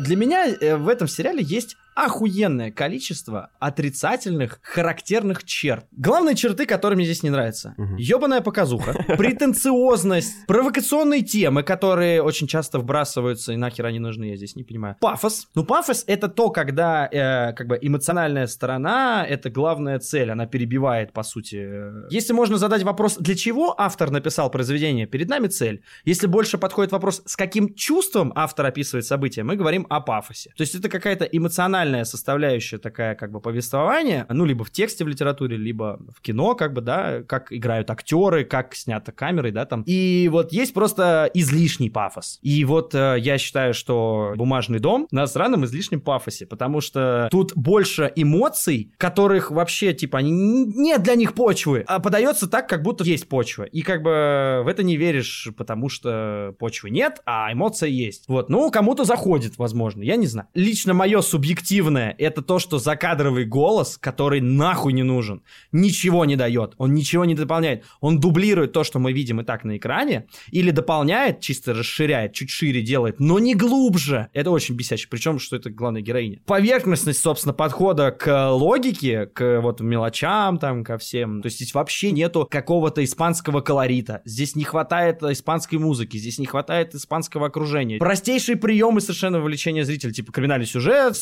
[0.00, 5.86] Для меня э, в этом сериале есть охуенное количество отрицательных, характерных черт.
[5.90, 7.74] Главные черты, которые мне здесь не нравятся.
[7.76, 7.96] Мгм.
[7.96, 14.54] Ёбаная показуха, претенциозность, провокационные темы, которые очень часто вбрасываются, и нахер они нужны, я здесь
[14.54, 14.96] не понимаю.
[15.00, 15.48] Пафос.
[15.54, 21.12] Ну, пафос— это то, когда э, как бы эмоциональная сторона— это главная цель, она перебивает,
[21.12, 21.68] по сути.
[22.10, 25.82] Если можно задать вопрос, для чего автор написал произведение, перед нами цель.
[26.04, 30.52] Если больше подходит вопрос, с каким чувством автор описывает события, мы говорим о пафосе.
[30.56, 35.04] То есть это какая-то эмоциональная эмоциональная составляющая такая как бы повествования, ну, либо в тексте
[35.04, 39.64] в литературе, либо в кино, как бы, да, как играют актеры, как снято камерой, да,
[39.64, 39.82] там.
[39.86, 42.38] И вот есть просто излишний пафос.
[42.42, 47.52] И вот э, я считаю, что «Бумажный дом» на странном излишнем пафосе, потому что тут
[47.54, 53.04] больше эмоций, которых вообще, типа, они нет для них почвы, а подается так, как будто
[53.04, 53.64] есть почва.
[53.64, 58.24] И как бы в это не веришь, потому что почвы нет, а эмоция есть.
[58.28, 60.48] Вот, ну, кому-то заходит, возможно, я не знаю.
[60.54, 61.77] Лично мое субъективное,
[62.18, 67.34] это то, что закадровый голос, который нахуй не нужен, ничего не дает, он ничего не
[67.34, 67.84] дополняет.
[68.00, 72.50] Он дублирует то, что мы видим и так на экране, или дополняет, чисто расширяет, чуть
[72.50, 74.28] шире делает, но не глубже.
[74.32, 76.40] Это очень бесяще, причем, что это главная героиня.
[76.46, 81.42] Поверхностность, собственно, подхода к логике, к вот мелочам там, ко всем.
[81.42, 84.22] То есть здесь вообще нету какого-то испанского колорита.
[84.24, 87.98] Здесь не хватает испанской музыки, здесь не хватает испанского окружения.
[87.98, 91.16] Простейшие приемы совершенно вовлечения зрителя, типа криминальный сюжет,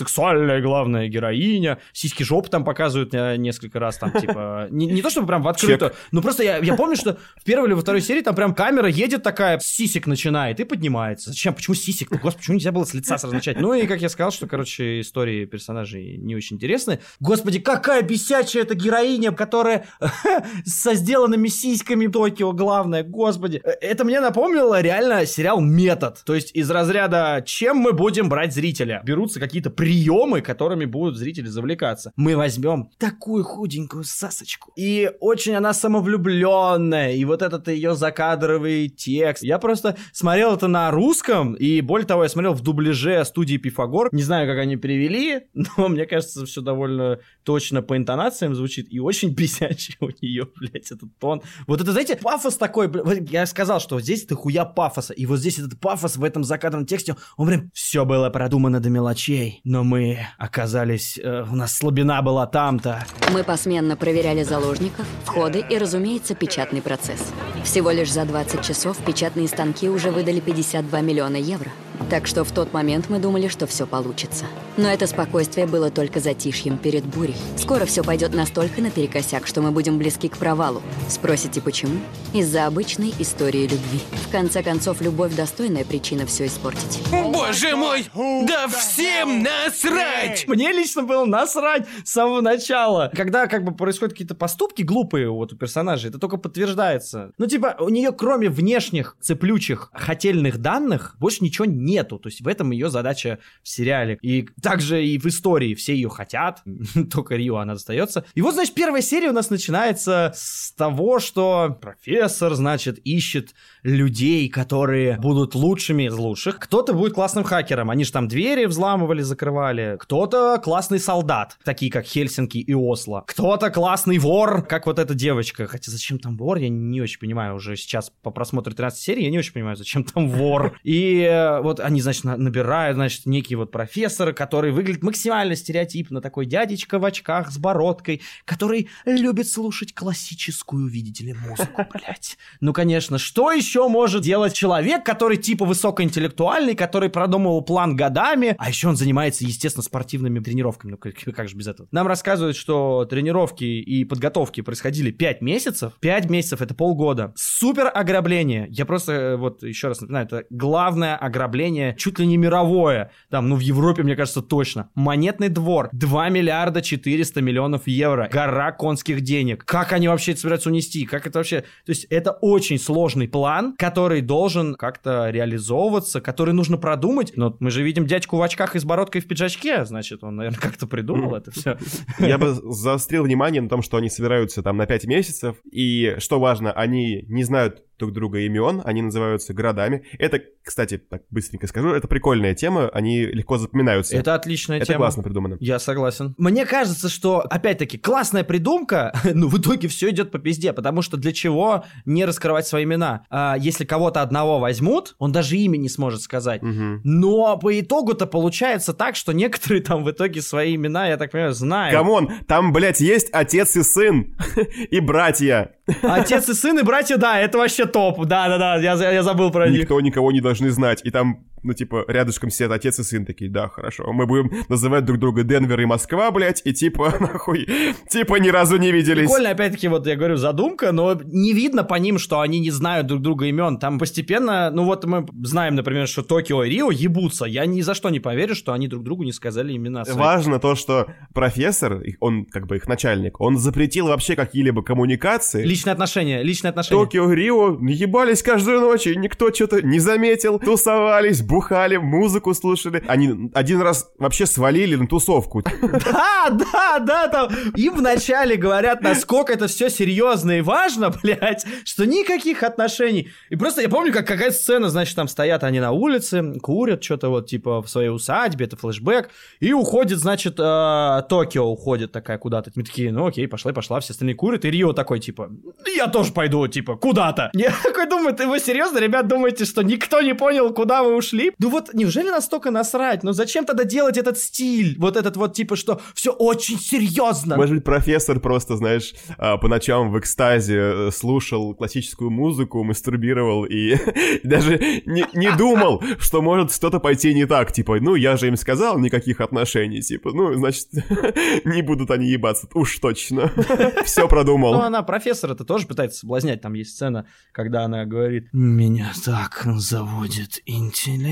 [0.46, 5.10] сексуальная главная героиня, сиськи жоп там показывают э, несколько раз, там, типа, не, не то
[5.10, 8.00] чтобы прям в открытую, но просто я, я помню, что в первой или во второй
[8.00, 11.30] серии там прям камера едет такая, сисек начинает и поднимается.
[11.30, 11.54] Зачем?
[11.54, 12.10] Почему сисек?
[12.10, 13.60] Господи, почему нельзя было с лица сразу начать?
[13.60, 17.00] Ну и, как я сказал, что, короче, истории персонажей не очень интересны.
[17.20, 19.86] Господи, какая бесячая эта героиня, которая
[20.64, 23.60] со сделанными сиськами Токио, главное, господи.
[23.80, 26.22] Это мне напомнило реально сериал «Метод».
[26.24, 31.46] То есть из разряда «Чем мы будем брать зрителя?» Берутся какие-то приемы, которыми будут зрители
[31.46, 32.12] завлекаться.
[32.16, 34.72] Мы возьмем такую худенькую сасочку.
[34.76, 37.12] И очень она самовлюбленная.
[37.12, 39.42] И вот этот ее закадровый текст.
[39.42, 44.08] Я просто смотрел это на русском, и более того, я смотрел в дубляже студии Пифагор.
[44.12, 48.88] Не знаю, как они перевели, но мне кажется, все довольно точно по интонациям звучит.
[48.90, 51.42] И очень бесячий у нее, блядь, этот тон.
[51.66, 55.14] Вот это, знаете, пафос такой, блядь, я сказал, что здесь ты хуя пафоса.
[55.14, 58.90] И вот здесь этот пафос в этом закадровом тексте, он прям все было продумано до
[58.90, 63.06] мелочей, но мы оказались, э, у нас слабина была там-то.
[63.32, 67.32] Мы посменно проверяли заложников, входы и, разумеется, печатный процесс.
[67.64, 71.70] Всего лишь за 20 часов печатные станки уже выдали 52 миллиона евро.
[72.10, 74.44] Так что в тот момент мы думали, что все получится.
[74.76, 77.34] Но это спокойствие было только затишьем перед бурей.
[77.56, 80.82] Скоро все пойдет настолько наперекосяк, что мы будем близки к провалу.
[81.08, 81.98] Спросите, почему?
[82.32, 84.00] Из-за обычной истории любви.
[84.12, 87.00] В конце концов, любовь достойная причина все испортить.
[87.10, 88.04] Боже мой!
[88.46, 90.46] Да всем насрать!
[90.46, 93.10] Мне лично было насрать с самого начала.
[93.14, 97.32] Когда как бы происходят какие-то поступки глупые вот у персонажей, это только подтверждается.
[97.38, 102.18] Ну, типа, у нее кроме внешних цеплючих хотельных данных больше ничего нету.
[102.18, 104.18] То есть в этом ее задача в сериале.
[104.22, 106.62] И также и в истории все ее хотят,
[107.12, 108.24] только Рио она остается.
[108.34, 113.54] И вот, значит, первая серия у нас начинается с того, что профессор, значит, ищет
[113.86, 116.58] людей, которые будут лучшими из лучших.
[116.58, 117.88] Кто-то будет классным хакером.
[117.88, 119.96] Они же там двери взламывали, закрывали.
[120.00, 123.22] Кто-то классный солдат, такие как Хельсинки и Осло.
[123.26, 125.66] Кто-то классный вор, как вот эта девочка.
[125.66, 129.30] Хотя зачем там вор, я не очень понимаю уже сейчас по просмотру 13 серий, я
[129.30, 130.78] не очень понимаю, зачем там вор.
[130.82, 136.46] И э, вот они, значит, набирают, значит, некий вот профессор, который выглядит максимально стереотипно, такой
[136.46, 142.36] дядечка в очках с бородкой, который любит слушать классическую, видите ли, музыку, блядь.
[142.60, 148.68] Ну, конечно, что еще может делать человек, который типа высокоинтеллектуальный, который продумывал план годами, а
[148.68, 150.92] еще он занимается, естественно, спортивными тренировками.
[150.92, 151.88] Ну, как, как же без этого?
[151.92, 155.92] Нам рассказывают, что тренировки и подготовки происходили 5 месяцев.
[156.00, 157.32] 5 месяцев— это полгода.
[157.36, 158.66] Супер ограбление.
[158.70, 163.10] Я просто, э, вот еще раз напоминаю, это главное ограбление, чуть ли не мировое.
[163.30, 164.90] Там, ну, в Европе, мне кажется, точно.
[164.94, 165.88] Монетный двор.
[165.92, 168.28] 2 миллиарда 400 миллионов евро.
[168.32, 169.64] Гора конских денег.
[169.64, 171.06] Как они вообще это собираются унести?
[171.06, 171.60] Как это вообще...
[171.60, 177.32] То есть это очень сложный план, который должен как-то реализовываться, который нужно продумать.
[177.36, 180.60] Но мы же видим дядьку в очках и с бородкой в пиджачке, значит, он, наверное,
[180.60, 181.78] как-то придумал это все.
[182.18, 186.40] Я бы заострил внимание на том, что они собираются там на 5 месяцев, и, что
[186.40, 190.04] важно, они не знают друг друга имен, они называются городами.
[190.18, 194.16] Это, кстати, так быстренько скажу, это прикольная тема, они легко запоминаются.
[194.16, 194.96] Это отличная это тема.
[194.96, 195.56] Это классно придумано.
[195.60, 196.34] Я согласен.
[196.38, 201.16] Мне кажется, что, опять-таки, классная придумка, ну, в итоге все идет по пизде, потому что
[201.16, 203.26] для чего не раскрывать свои имена?
[203.30, 206.62] А, если кого-то одного возьмут, он даже имя не сможет сказать.
[206.62, 207.00] Угу.
[207.04, 211.52] Но по итогу-то получается так, что некоторые там в итоге свои имена, я так понимаю,
[211.52, 211.94] знают.
[211.94, 214.36] Come on, там, блядь, есть отец и сын,
[214.90, 215.72] и братья.
[216.02, 218.24] Отец и сын и братья, да, это вообще топ.
[218.24, 219.82] Да-да-да, я, я забыл про них.
[219.82, 221.00] Никто никого не должны знать.
[221.04, 225.04] И там Ну, типа, рядышком сидят отец и сын такие, да, хорошо, мы будем называть
[225.04, 227.66] друг друга Денвер и Москва, блядь, и типа, нахуй,
[228.08, 229.28] типа ни разу не виделись.
[229.28, 233.08] Прикольно, опять-таки, вот я говорю, задумка, но не видно по ним, что они не знают
[233.08, 233.78] друг друга имен.
[233.78, 237.46] Там постепенно, ну вот мы знаем, например, что Токио и Рио ебутся.
[237.46, 240.04] Я ни за что не поверю, что они друг другу не сказали имена.
[240.04, 240.16] свои.
[240.16, 245.64] Важно то, что профессор, он как бы их начальник, он запретил вообще какие-либо коммуникации.
[245.64, 247.02] Личные отношения, личные отношения.
[247.02, 250.58] Токио, Рио ебались каждую ночь, и никто что-то не заметил.
[250.58, 253.02] Тусовались, бухали, музыку слушали.
[253.08, 255.62] Они один раз вообще свалили на тусовку.
[256.06, 262.06] Да, да, да, там им вначале говорят, насколько это все серьезно и важно, блядь, что
[262.06, 263.30] никаких отношений.
[263.50, 267.30] И просто я помню, как какая сцена, значит, там стоят они на улице, курят что-то
[267.30, 272.70] вот, типа, в своей усадьбе, это флешбэк, и уходит, значит, э, Токио уходит такая куда-то.
[272.74, 275.50] Мы такие, ну окей, пошла, пошла, все остальные курят, и Рио такой, типа,
[275.96, 277.50] я тоже пойду, типа, куда-то.
[277.54, 281.45] Я такой думаю, ты вы серьезно, ребят, думаете, что никто не понял, куда вы ушли?
[281.58, 283.22] Ну вот, неужели настолько насрать?
[283.22, 284.96] Ну зачем тогда делать этот стиль?
[284.98, 287.56] Вот этот вот, типа, что все очень серьезно.
[287.56, 293.64] Может быть, профессор просто, знаешь, а, по ночам в экстазе э, слушал классическую музыку, мастурбировал
[293.64, 293.96] и
[294.42, 297.72] даже не, не думал, что может что-то пойти не так.
[297.72, 300.00] Типа, ну, я же им сказал, никаких отношений.
[300.00, 300.88] Типа, ну, значит,
[301.64, 302.68] не будут они ебаться.
[302.74, 303.52] Уж точно.
[304.04, 304.74] Все Ну, продумал.
[304.80, 306.60] она профессора-то тоже пытается соблазнять.
[306.60, 311.25] Там есть сцена, когда она говорит, меня так заводит интеллект.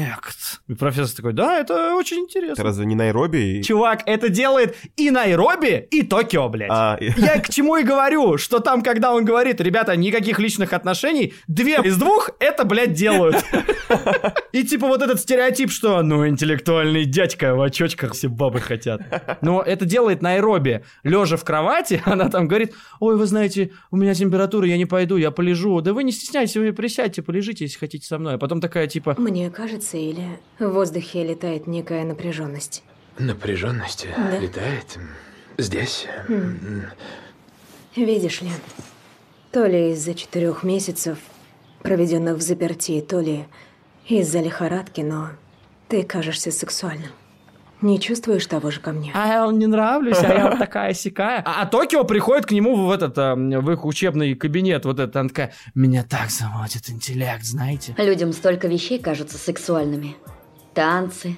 [0.69, 2.65] И профессор такой, да, это очень Это интересно.
[2.65, 3.63] разве не Найроби?
[3.63, 6.71] Чувак, это делает и Найроби, и Токио, блядь.
[6.73, 10.73] А, и- Я к чему и говорю, что там, когда он говорит, ребята, никаких личных
[10.73, 13.37] отношений, две из двух это, блядь, делают.
[14.53, 19.01] И типа вот этот стереотип, что, ну, интеллектуальный дядька в очочках все бабы хотят.
[19.43, 24.15] Но это делает Найроби, лежа в кровати, она там говорит, ой, вы знаете, у меня
[24.15, 25.81] температура, я не пойду, я полежу.
[25.81, 28.35] Да вы не стесняйтесь, вы присядьте, полежите, если хотите со мной.
[28.35, 32.83] А потом такая, типа, Мне кажется, или в воздухе летает некая напряженность.
[33.19, 34.39] Напряженность Да.
[34.39, 34.99] летает
[35.59, 36.07] здесь.
[37.97, 38.51] Видишь ли,
[39.53, 41.19] то ли из-за четырех месяцев,
[41.83, 43.45] проведенных в заперти, то ли
[44.09, 45.31] из-за лихорадки, но
[45.89, 47.11] ты кажешься сексуальным.
[47.85, 49.13] Не чувствуешь того же ко мне?
[49.15, 51.43] а я вам не нравлюсь, а я вот такая сякая.
[51.45, 55.21] А, а Токио приходит к нему в этот, а, в их учебный кабинет, вот это,
[55.21, 57.95] она такая, меня так заводит интеллект, знаете.
[57.99, 60.17] Людям столько вещей кажутся сексуальными.
[60.73, 61.37] Танцы,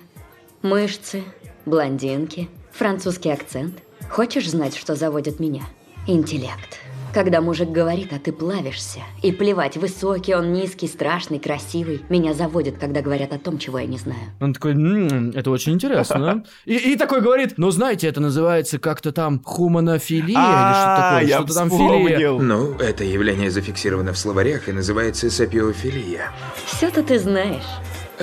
[0.62, 1.24] мышцы,
[1.64, 3.82] блондинки, французский акцент.
[4.08, 5.62] Хочешь знать, что заводит меня?
[6.06, 6.78] Интеллект.
[7.16, 8.98] Когда мужик говорит, а ты плавишься.
[9.22, 12.02] И плевать, высокий он, низкий, страшный, красивый.
[12.10, 14.20] Меня заводит, когда говорят о том, чего я не знаю.
[14.38, 16.44] Он такой, «М, это очень интересно.
[16.66, 21.36] И, и такой говорит, ну знаете, это называется как-то там хуманофилия или А, такое, я
[21.38, 22.32] что-то там филия.
[22.32, 26.32] Ну, это явление зафиксировано в словарях и называется сапиофилия.
[26.66, 27.64] Все-то ты знаешь.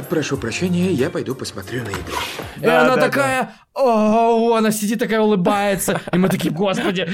[0.09, 2.11] Прошу прощения, я пойду посмотрю на еду.
[2.59, 6.01] И она такая, о, она сидит такая улыбается.
[6.11, 7.07] И мы такие, господи,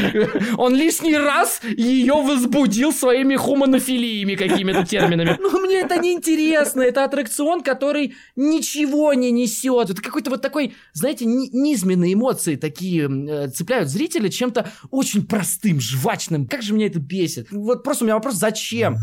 [0.58, 5.38] он лишний раз ее возбудил своими хуманофилиями какими-то терминами.
[5.40, 6.82] Ну, мне это не интересно.
[6.82, 9.90] Это аттракцион, который ничего не несет.
[9.90, 15.82] Это какой-то вот такой, знаете, ни- низменные эмоции такие э, цепляют зрителя чем-то очень простым,
[15.82, 16.48] жвачным.
[16.48, 17.48] Как же меня это бесит.
[17.52, 18.98] Вот просто у меня вопрос, зачем?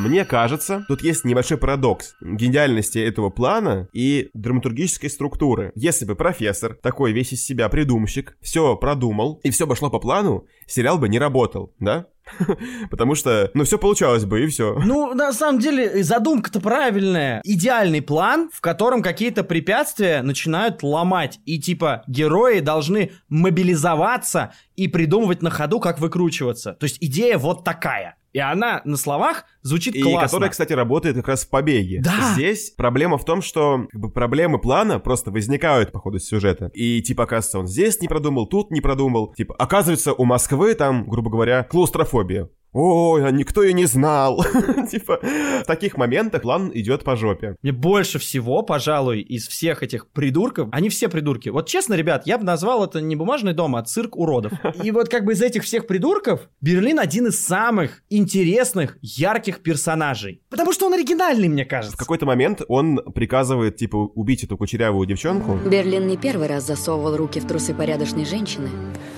[0.00, 5.72] Мне кажется, тут есть небольшой парадокс гениальности этого плана и драматургической структуры.
[5.74, 9.98] Если бы профессор, такой весь из себя придумщик, все продумал и все бы шло по
[9.98, 12.06] плану, сериал бы не работал, да?
[12.90, 14.80] Потому что, ну, все получалось бы, и все.
[14.82, 17.42] Ну, на самом деле, задумка-то правильная.
[17.44, 21.40] Идеальный план, в котором какие-то препятствия начинают ломать.
[21.44, 26.72] И типа герои должны мобилизоваться и придумывать на ходу, как выкручиваться.
[26.72, 28.16] То есть идея вот такая.
[28.32, 30.28] И она на словах звучит И классно.
[30.28, 32.00] которая, кстати, работает как раз в побеге.
[32.02, 32.32] Да.
[32.34, 36.70] Здесь проблема в том, что как бы, проблемы плана просто возникают по ходу сюжета.
[36.72, 39.34] И типа, оказывается, он здесь не продумал, тут не продумал.
[39.34, 42.48] Типа, оказывается, у Москвы там, грубо говоря, клаустрофобия.
[42.72, 44.44] Ой, а никто и не знал.
[44.90, 47.56] Типа, в таких моментах план идет по жопе.
[47.62, 51.48] Мне больше всего, пожалуй, из всех этих придурков, они все придурки.
[51.48, 54.52] Вот честно, ребят, я бы назвал это не бумажный дом, а цирк уродов.
[54.82, 60.42] И вот как бы из этих всех придурков Берлин один из самых интересных, ярких персонажей.
[60.48, 61.96] Потому что он оригинальный, мне кажется.
[61.96, 65.58] В какой-то момент он приказывает, типа, убить эту кучерявую девчонку.
[65.68, 68.68] Берлин не первый раз засовывал руки в трусы порядочной женщины,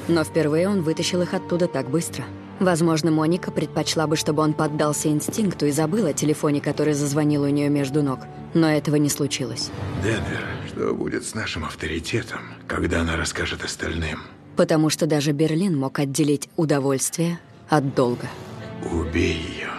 [0.08, 2.24] но впервые он вытащил их оттуда так быстро.
[2.62, 7.48] Возможно, Моника предпочла бы, чтобы он поддался инстинкту и забыл о телефоне, который зазвонил у
[7.48, 8.20] нее между ног.
[8.54, 9.70] Но этого не случилось.
[10.04, 14.20] Денвер, что будет с нашим авторитетом, когда она расскажет остальным?
[14.54, 18.28] Потому что даже Берлин мог отделить удовольствие от долга.
[18.92, 19.70] Убей ее.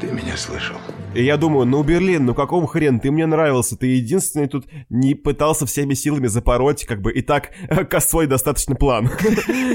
[0.00, 0.76] Ты меня слышал?
[1.14, 5.14] И я думаю, ну, Берлин, ну какого хрен, ты мне нравился, ты единственный тут не
[5.14, 7.50] пытался всеми силами запороть, как бы, и так
[7.90, 9.10] косой достаточно план.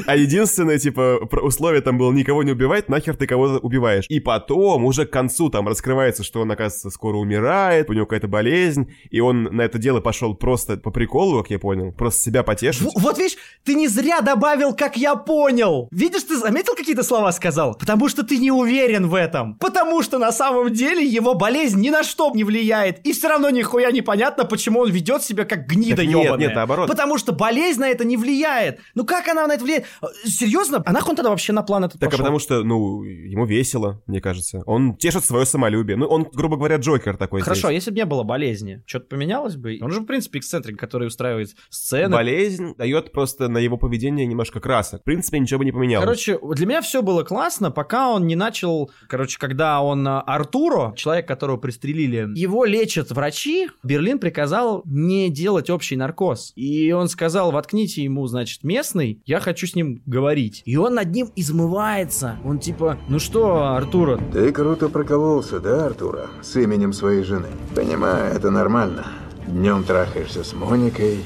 [0.08, 4.06] А единственное, типа, условие там было никого не убивать, нахер ты кого-то убиваешь.
[4.10, 8.28] И потом, уже к концу там раскрывается, что он, оказывается, скоро умирает, у него какая-то
[8.28, 12.42] болезнь, и он на это дело пошел просто по приколу, как я понял, просто себя
[12.42, 12.88] потешить.
[12.96, 15.88] Вот видишь, ты не зря добавил, как я понял.
[15.92, 17.76] Видишь, ты заметил какие-то слова сказал?
[17.76, 19.56] Потому что ты не уверен в этом.
[19.60, 23.00] Потому что на самом деле его болезнь ни на что не влияет.
[23.06, 26.48] И все равно нихуя непонятно, почему он ведет себя как гнида Так нет, ёбаная.
[26.48, 26.88] нет, наоборот.
[26.88, 28.80] Потому что болезнь на это не влияет.
[28.96, 29.86] Ну как она на это влияет?
[30.26, 30.82] Серьезно?
[30.86, 34.02] А нахуй он тогда вообще на план этот Так а потому что, ну, ему весело,
[34.08, 34.62] мне кажется.
[34.66, 35.98] Он тешит свое самолюбие.
[35.98, 37.76] Ну, он, грубо говоря, Джокер такой Хорошо, здесь.
[37.76, 39.78] если бы не было болезни, что-то поменялось бы?
[39.82, 42.14] Он же, в принципе, эксцентрик, который устраивает сцены.
[42.14, 45.02] Болезнь дает просто на его поведение немножко красок.
[45.02, 46.06] В принципе, ничего бы не поменялось.
[46.06, 48.92] Короче, для меня все было классно, пока он не начал...
[49.08, 55.70] Короче, когда он а, Артуро, человек, которого пристрелили, его лечат врачи, Берлин приказал не делать
[55.70, 56.54] общий наркоз.
[56.56, 60.62] И он сказал, воткните ему, значит, местный, я хочу с ним говорить.
[60.66, 62.38] И он над ним измывается.
[62.46, 66.28] Он типа, ну что, Артуро, Ты круто прокололся, да, Артура?
[66.42, 67.48] С именем своей жены.
[67.76, 69.08] Понимаю, это нормально.
[69.48, 71.20] Днем трахаешься с Моникой,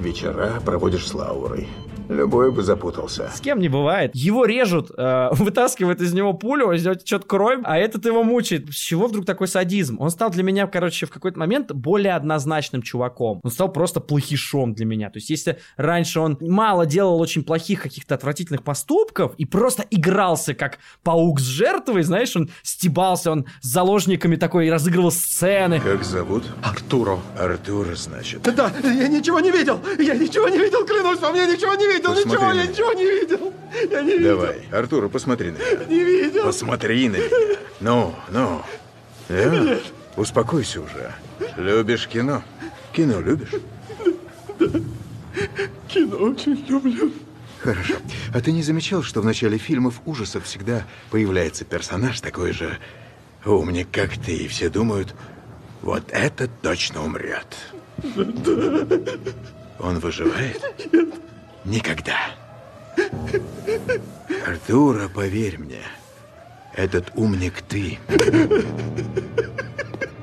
[0.00, 1.68] вечера проводишь с Лаурой.
[2.08, 3.30] Любой бы запутался.
[3.34, 4.12] С кем не бывает.
[4.14, 8.68] Его режут, э, вытаскивают из него пулю, из него течет кровь, а этот его мучает.
[8.70, 10.00] С чего вдруг такой садизм?
[10.00, 13.40] Он стал для меня, короче, в какой-то момент более однозначным чуваком.
[13.42, 15.10] Он стал просто плохишом для меня.
[15.10, 20.54] То есть, если раньше он мало делал очень плохих каких-то отвратительных поступков и просто игрался
[20.54, 25.80] как паук с жертвой, знаешь, он стебался, он с заложниками такой разыгрывал сцены.
[25.80, 26.44] Как зовут?
[26.62, 27.18] Артуро.
[27.38, 28.42] Артур, значит.
[28.42, 29.80] Да, я ничего не видел!
[29.98, 31.95] Я ничего не видел, клянусь вам, я ничего не видел!
[32.02, 33.52] Посмотри ничего, я ничего не видел!
[33.90, 34.38] Я не видел!
[34.38, 35.84] Давай, Артур, посмотри на меня.
[35.88, 36.44] Не видел!
[36.44, 37.58] Посмотри на меня.
[37.80, 38.62] Ну, ну.
[39.28, 39.78] Э,
[40.16, 41.12] успокойся уже.
[41.56, 42.42] Любишь кино?
[42.92, 43.50] Кино любишь?
[45.88, 47.12] Кино очень люблю.
[47.60, 47.94] Хорошо.
[48.32, 52.78] А ты не замечал, что в начале фильмов ужасов всегда появляется персонаж такой же
[53.44, 55.14] умник, как ты, и все думают,
[55.82, 57.56] вот этот точно умрет.
[59.78, 60.62] Он выживает?
[61.66, 62.16] Никогда.
[64.46, 65.82] Артура, поверь мне,
[66.74, 67.98] этот умник ты.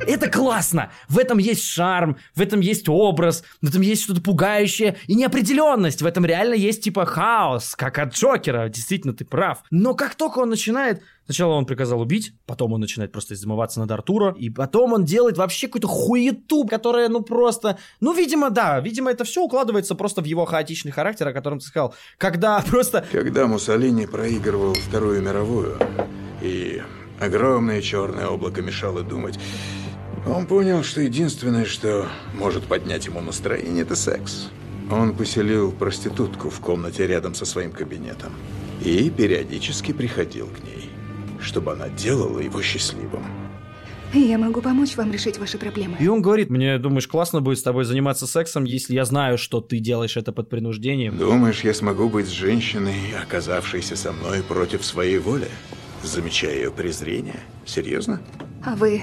[0.06, 0.92] Это классно!
[1.08, 6.02] В этом есть шарм, в этом есть образ, в этом есть что-то пугающее и неопределенность.
[6.02, 8.68] В этом реально есть типа хаос, как от Джокера.
[8.70, 9.64] Действительно, ты прав.
[9.72, 11.02] Но как только он начинает...
[11.26, 15.38] Сначала он приказал убить, потом он начинает просто измываться над Артура, и потом он делает
[15.38, 17.78] вообще какую-то хуету, которая, ну, просто...
[18.02, 21.66] Ну, видимо, да, видимо, это все укладывается просто в его хаотичный характер, о котором ты
[21.66, 21.96] сказал.
[22.18, 23.06] Когда просто...
[23.10, 25.78] Когда Муссолини проигрывал Вторую мировую,
[26.42, 26.82] и
[27.20, 29.40] огромное черное облако мешало думать,
[30.26, 34.50] он понял, что единственное, что может поднять ему настроение, это секс.
[34.92, 38.32] Он поселил проститутку в комнате рядом со своим кабинетом
[38.82, 40.90] и периодически приходил к ней,
[41.42, 43.24] чтобы она делала его счастливым.
[44.14, 45.98] Я могу помочь вам решить ваши проблемы.
[46.00, 49.60] И он говорит, мне, думаешь, классно будет с тобой заниматься сексом, если я знаю, что
[49.60, 51.18] ты делаешь это под принуждением?
[51.18, 55.48] Думаешь, я смогу быть с женщиной, оказавшейся со мной против своей воли?
[56.04, 57.40] Замечая ее презрение?
[57.66, 58.22] Серьезно?
[58.66, 59.02] А вы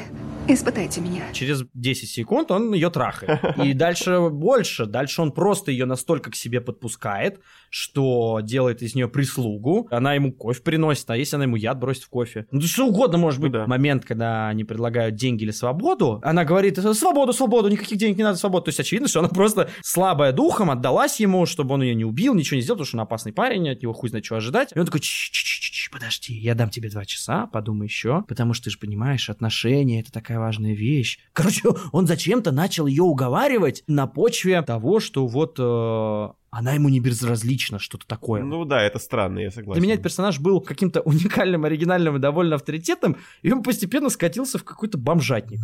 [0.49, 1.23] испытайте меня.
[1.33, 3.41] Через 10 секунд он ее трахает.
[3.63, 4.87] И дальше больше.
[4.87, 9.87] Дальше он просто ее настолько к себе подпускает, что делает из нее прислугу.
[9.91, 12.47] Она ему кофе приносит, а если она ему яд бросит в кофе?
[12.51, 13.53] Ну, что угодно может быть.
[13.53, 13.67] да.
[13.67, 18.39] Момент, когда они предлагают деньги или свободу, она говорит, свободу, свободу, никаких денег не надо,
[18.39, 18.65] свободу.
[18.65, 22.35] То есть очевидно, что она просто слабая духом, отдалась ему, чтобы он ее не убил,
[22.35, 24.73] ничего не сделал, потому что он опасный парень, от него хуй знает, что ожидать.
[24.75, 25.50] И он такой, «Чш-чш-чш,
[25.91, 30.13] подожди, я дам тебе два часа, подумай еще, потому что ты же понимаешь, отношения это
[30.13, 31.19] такая важная вещь.
[31.33, 31.63] Короче,
[31.93, 37.79] он зачем-то начал ее уговаривать на почве того, что вот э, она ему не безразлична,
[37.79, 38.43] что-то такое.
[38.43, 39.81] Ну да, это странно, я согласен.
[39.81, 44.59] Для меня этот персонаж был каким-то уникальным, оригинальным и довольно авторитетным, и он постепенно скатился
[44.59, 45.61] в какой-то бомжатник.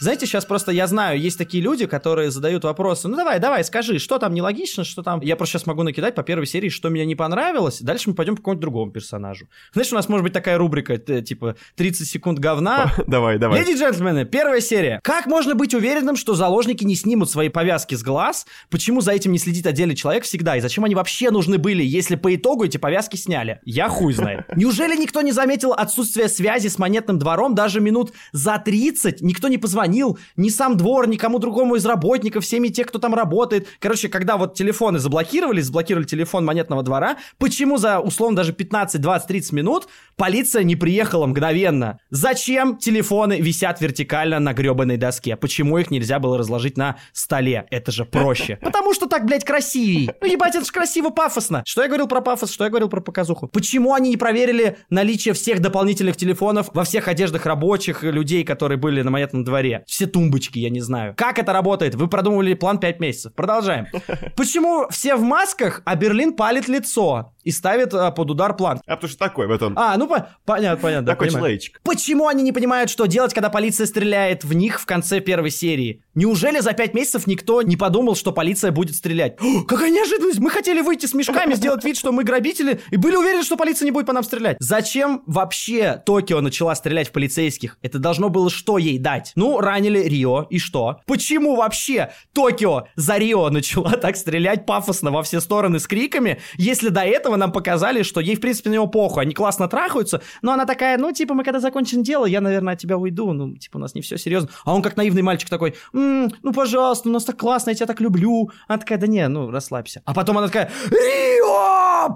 [0.00, 3.08] Знаете, сейчас просто я знаю, есть такие люди, которые задают вопросы.
[3.08, 5.20] Ну давай, давай, скажи, что там нелогично, что там.
[5.20, 7.80] Я просто сейчас могу накидать по первой серии, что мне не понравилось.
[7.80, 9.48] Дальше мы пойдем по какому-нибудь другому персонажу.
[9.72, 12.92] Знаешь, у нас может быть такая рубрика, т- типа 30 секунд говна.
[13.08, 13.58] Давай, давай.
[13.60, 15.00] Леди и джентльмены, первая серия.
[15.02, 18.46] Как можно быть уверенным, что заложники не снимут свои повязки с глаз?
[18.70, 20.56] Почему за этим не следит отдельный человек всегда?
[20.56, 23.60] И зачем они вообще нужны были, если по итогу эти повязки сняли?
[23.64, 24.44] Я хуй знает.
[24.54, 29.22] Неужели никто не заметил отсутствие связи с монетным двором даже минут за 30?
[29.22, 33.14] Никто не позвонил звонил ни сам двор, никому другому из работников, всеми те, кто там
[33.14, 33.66] работает.
[33.80, 39.28] Короче, когда вот телефоны заблокировали, заблокировали телефон монетного двора, почему за, условно, даже 15, 20,
[39.28, 41.98] 30 минут полиция не приехала мгновенно?
[42.10, 45.36] Зачем телефоны висят вертикально на гребаной доске?
[45.36, 47.66] Почему их нельзя было разложить на столе?
[47.70, 48.56] Это же проще.
[48.62, 50.10] Потому что так, блядь, красивей.
[50.20, 51.62] Ну, ебать, это же красиво, пафосно.
[51.64, 53.48] Что я говорил про пафос, что я говорил про показуху?
[53.48, 59.00] Почему они не проверили наличие всех дополнительных телефонов во всех одеждах рабочих людей, которые были
[59.02, 59.77] на монетном дворе?
[59.86, 61.14] Все тумбочки, я не знаю.
[61.16, 61.94] Как это работает?
[61.94, 63.32] Вы продумывали план 5 месяцев.
[63.34, 63.86] Продолжаем.
[64.36, 68.80] Почему все в масках, а Берлин палит лицо и ставит а, под удар план?
[68.86, 69.74] А потому что такой вот он.
[69.76, 71.06] А, ну по- понятно, понятно.
[71.06, 71.42] да, Такой понимаю.
[71.44, 71.80] человечек.
[71.84, 76.02] Почему они не понимают, что делать, когда полиция стреляет в них в конце первой серии?
[76.14, 79.36] Неужели за пять месяцев никто не подумал, что полиция будет стрелять?
[79.40, 80.38] О, какая неожиданность!
[80.40, 83.86] Мы хотели выйти с мешками, сделать вид, что мы грабители, и были уверены, что полиция
[83.86, 84.56] не будет по нам стрелять.
[84.60, 87.78] Зачем вообще Токио начала стрелять в полицейских?
[87.82, 89.32] Это должно было что ей дать?
[89.34, 91.00] Ну, ранили Рио, и что?
[91.06, 96.88] Почему вообще Токио за Рио начала так стрелять пафосно во все стороны с криками, если
[96.88, 100.52] до этого нам показали, что ей, в принципе, на него похуй, они классно трахаются, но
[100.52, 103.76] она такая, ну, типа, мы когда закончим дело, я, наверное, от тебя уйду, ну, типа,
[103.76, 104.48] у нас не все серьезно.
[104.64, 107.86] А он как наивный мальчик такой, «М, ну, пожалуйста, у нас так классно, я тебя
[107.86, 108.50] так люблю.
[108.66, 110.02] Она такая, да не, ну, расслабься.
[110.04, 112.14] А потом она такая, Рио!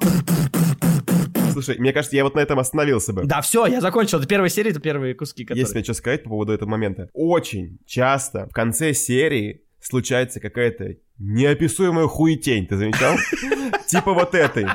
[1.53, 3.25] Слушай, мне кажется, я вот на этом остановился бы.
[3.25, 4.19] Да, все, я закончил.
[4.19, 5.61] Это первая серия, это первые куски, которые...
[5.61, 7.09] Есть мне что сказать по поводу этого момента.
[7.13, 13.17] Очень часто в конце серии случается какая-то неописуемая хуетень, ты замечал?
[13.87, 14.67] Типа вот этой.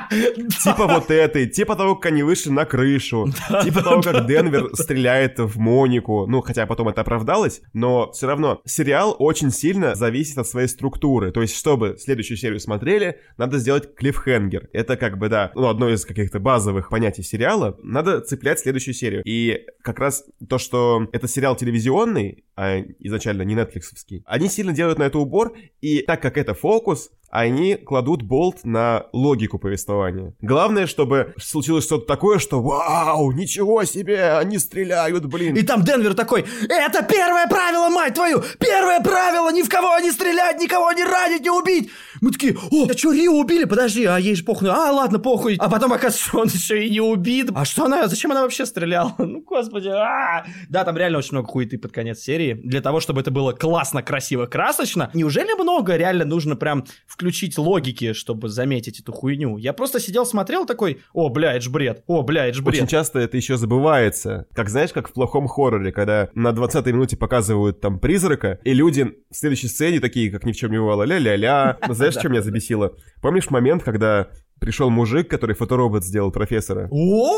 [0.62, 1.46] Типа вот этой.
[1.48, 3.26] Типа того, как они вышли на крышу.
[3.64, 6.26] Типа того, как Денвер стреляет в Монику.
[6.26, 11.32] Ну, хотя потом это оправдалось, но все равно сериал очень сильно зависит от своей структуры.
[11.32, 14.68] То есть, чтобы следующую серию смотрели, надо сделать клиффхенгер.
[14.72, 17.76] Это как бы, да, ну, одно из каких-то базовых понятий сериала.
[17.82, 19.22] Надо цеплять следующую серию.
[19.24, 24.98] И как раз то, что это сериал телевизионный, а изначально не нетфликсовский, они сильно делают
[24.98, 30.34] на это убор, и так как это фокус, они кладут болт на логику повествования.
[30.40, 36.14] Главное, чтобы случилось что-то такое, что «Вау, ничего себе, они стреляют, блин!» И там Денвер
[36.14, 38.42] такой, это первое правило, мать твою!
[38.58, 41.90] Первое правило, ни в кого не стрелять, никого не ранить, не убить!
[42.20, 43.64] Мы такие, о, а что, Рио убили?
[43.64, 44.68] Подожди, а ей же похуй.
[44.68, 45.56] А, ладно, похуй.
[45.58, 47.50] А потом оказывается, он еще и не убит.
[47.54, 49.14] А что она, зачем она вообще стреляла?
[49.28, 52.54] Ну, господи, а Да, там реально очень много хуеты под конец серии.
[52.54, 55.10] Для того, чтобы это было классно, красиво, красочно.
[55.12, 59.58] Неужели много реально нужно прям включить логики, чтобы заметить эту хуйню?
[59.58, 62.76] Я просто сидел, смотрел такой, о, бля, это ж бред, о, бля, это ж бред.
[62.76, 64.46] Очень часто это еще забывается.
[64.54, 69.14] Как знаешь, как в плохом хорроре, когда на 20-й минуте показывают там призрака, и люди
[69.30, 71.76] в следующей сцене такие, как ни в чем не бывало, ля-ля-ля.
[72.10, 72.96] Знаешь, что меня забесило?
[73.20, 74.28] Помнишь момент, когда
[74.60, 76.88] пришел мужик, который фоторобот сделал профессора?
[76.90, 77.30] О,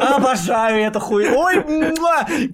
[0.00, 1.26] обожаю эту хуй.
[1.28, 1.62] Ой,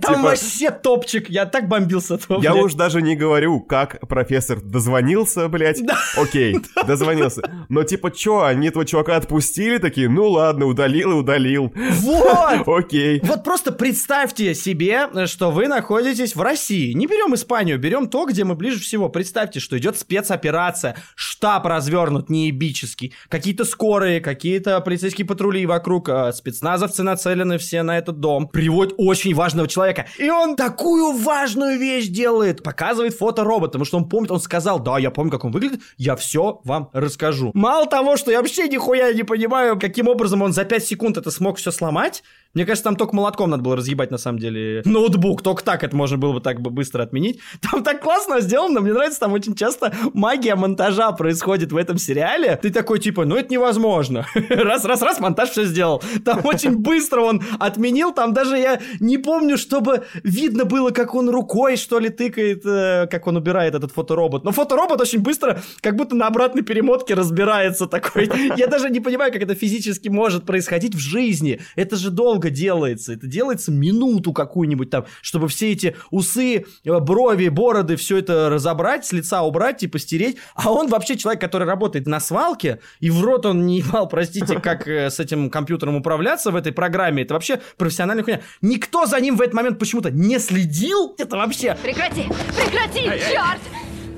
[0.01, 1.29] там Типа- вообще топчик.
[1.29, 2.41] Я так бомбил с этого.
[2.41, 5.81] Я уж даже не говорю, как профессор дозвонился, блядь.
[6.17, 6.57] Окей,
[6.87, 7.43] дозвонился.
[7.69, 9.79] Но типа, чё, они этого чувака отпустили?
[9.79, 11.73] Такие, ну ладно, удалил и удалил.
[11.77, 12.67] Вот!
[12.67, 13.21] Окей.
[13.25, 16.93] Вот просто представьте себе, что вы находитесь в России.
[16.93, 19.09] Не берем Испанию, берем то, где мы ближе всего.
[19.09, 27.05] Представьте, что идет спецоперация, штаб развернут неебический, какие-то скорые, какие-то полицейские патрули вокруг, а, спецназовцы
[27.05, 30.07] нацелены все на этот дом, приводят очень важного человека.
[30.19, 34.81] И он такую важную вещь делает, показывает фото робота, потому что он помнит, он сказал,
[34.81, 37.53] да, я помню, как он выглядит, я все вам расскажу.
[37.55, 41.31] Мало того, что я вообще нихуя не понимаю, каким образом он за 5 секунд это
[41.31, 45.41] смог все сломать, мне кажется, там только молотком надо было разъебать, на самом деле, ноутбук.
[45.43, 47.39] Только так это можно было бы так бы быстро отменить.
[47.71, 48.81] Там так классно сделано.
[48.81, 52.59] Мне нравится, там очень часто магия монтажа происходит в этом сериале.
[52.61, 54.00] Ты такой, типа, ну это невозможно.
[54.51, 56.03] Раз, раз, раз, монтаж все сделал.
[56.25, 58.13] Там очень быстро он отменил.
[58.13, 63.07] Там даже я не помню, чтобы видно было, как он рукой, что ли, тыкает, э,
[63.11, 64.45] как он убирает этот фоторобот.
[64.45, 68.31] Но фоторобот очень быстро, как будто на обратной перемотке разбирается такой.
[68.57, 71.61] Я даже не понимаю, как это физически может происходить в жизни.
[71.77, 73.13] Это же долго делается.
[73.13, 79.07] Это делается минуту какую-нибудь там, чтобы все эти усы, э, брови, бороды, все это разобрать,
[79.07, 80.37] с лица убрать, типа стереть.
[80.55, 84.61] А он вообще человек, который работает на свалке, и в рот он не ебал, простите,
[84.61, 87.23] как э, с этим компьютером управляться в этой программе.
[87.23, 88.41] Это вообще профессиональная хуйня.
[88.63, 91.15] Никто за ним в этот момент почему-то не следил.
[91.19, 91.77] Это вообще...
[91.83, 92.29] Прекрати!
[92.57, 93.05] Прекрати!
[93.05, 93.61] Черт!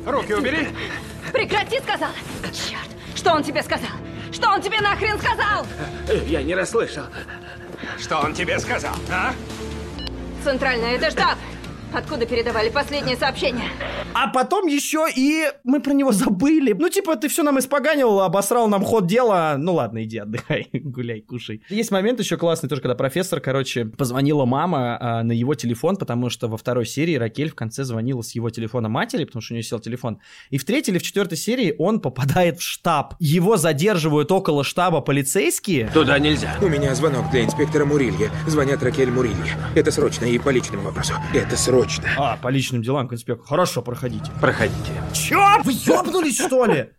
[0.07, 0.69] Руки убери!
[1.33, 2.13] Прекрати, сказала!
[2.53, 2.89] Черт!
[3.15, 3.91] Что он тебе сказал?
[4.33, 5.67] Что он тебе нахрен сказал?
[6.27, 7.05] Я не расслышал.
[8.01, 9.33] Что он тебе сказал, а?
[10.45, 11.39] Центральная, это штаб!
[11.95, 13.69] Откуда передавали последнее сообщение?
[14.15, 16.73] А потом еще и мы про него забыли.
[16.73, 19.57] Ну, типа, ты все нам испоганил, обосрал нам ход дела.
[19.59, 21.63] Ну ладно, иди отдыхай, гуляй, кушай.
[21.69, 26.31] Есть момент еще классный тоже, когда профессор, короче, позвонила мама а, на его телефон, потому
[26.31, 29.57] что во второй серии Ракель в конце звонила с его телефона матери, потому что у
[29.57, 30.19] нее сел телефон.
[30.51, 33.15] И в третьей или в четвертой серии он попадает в штаб.
[33.19, 35.91] Его задерживают около штаба полицейские.
[35.93, 36.57] Туда нельзя.
[36.63, 38.31] У меня звонок для инспектора Мурилья.
[38.47, 39.59] Звонят Ракель Мурилья.
[39.75, 41.15] Это срочно и по личному вопросу.
[41.35, 41.82] Это срочно.
[42.17, 43.49] А, по личным делам к инспектору.
[43.49, 44.31] Хорошо, проходите.
[44.41, 44.93] Проходите.
[45.13, 45.61] Чё?
[45.65, 46.91] Вы ёбнулись, что ли?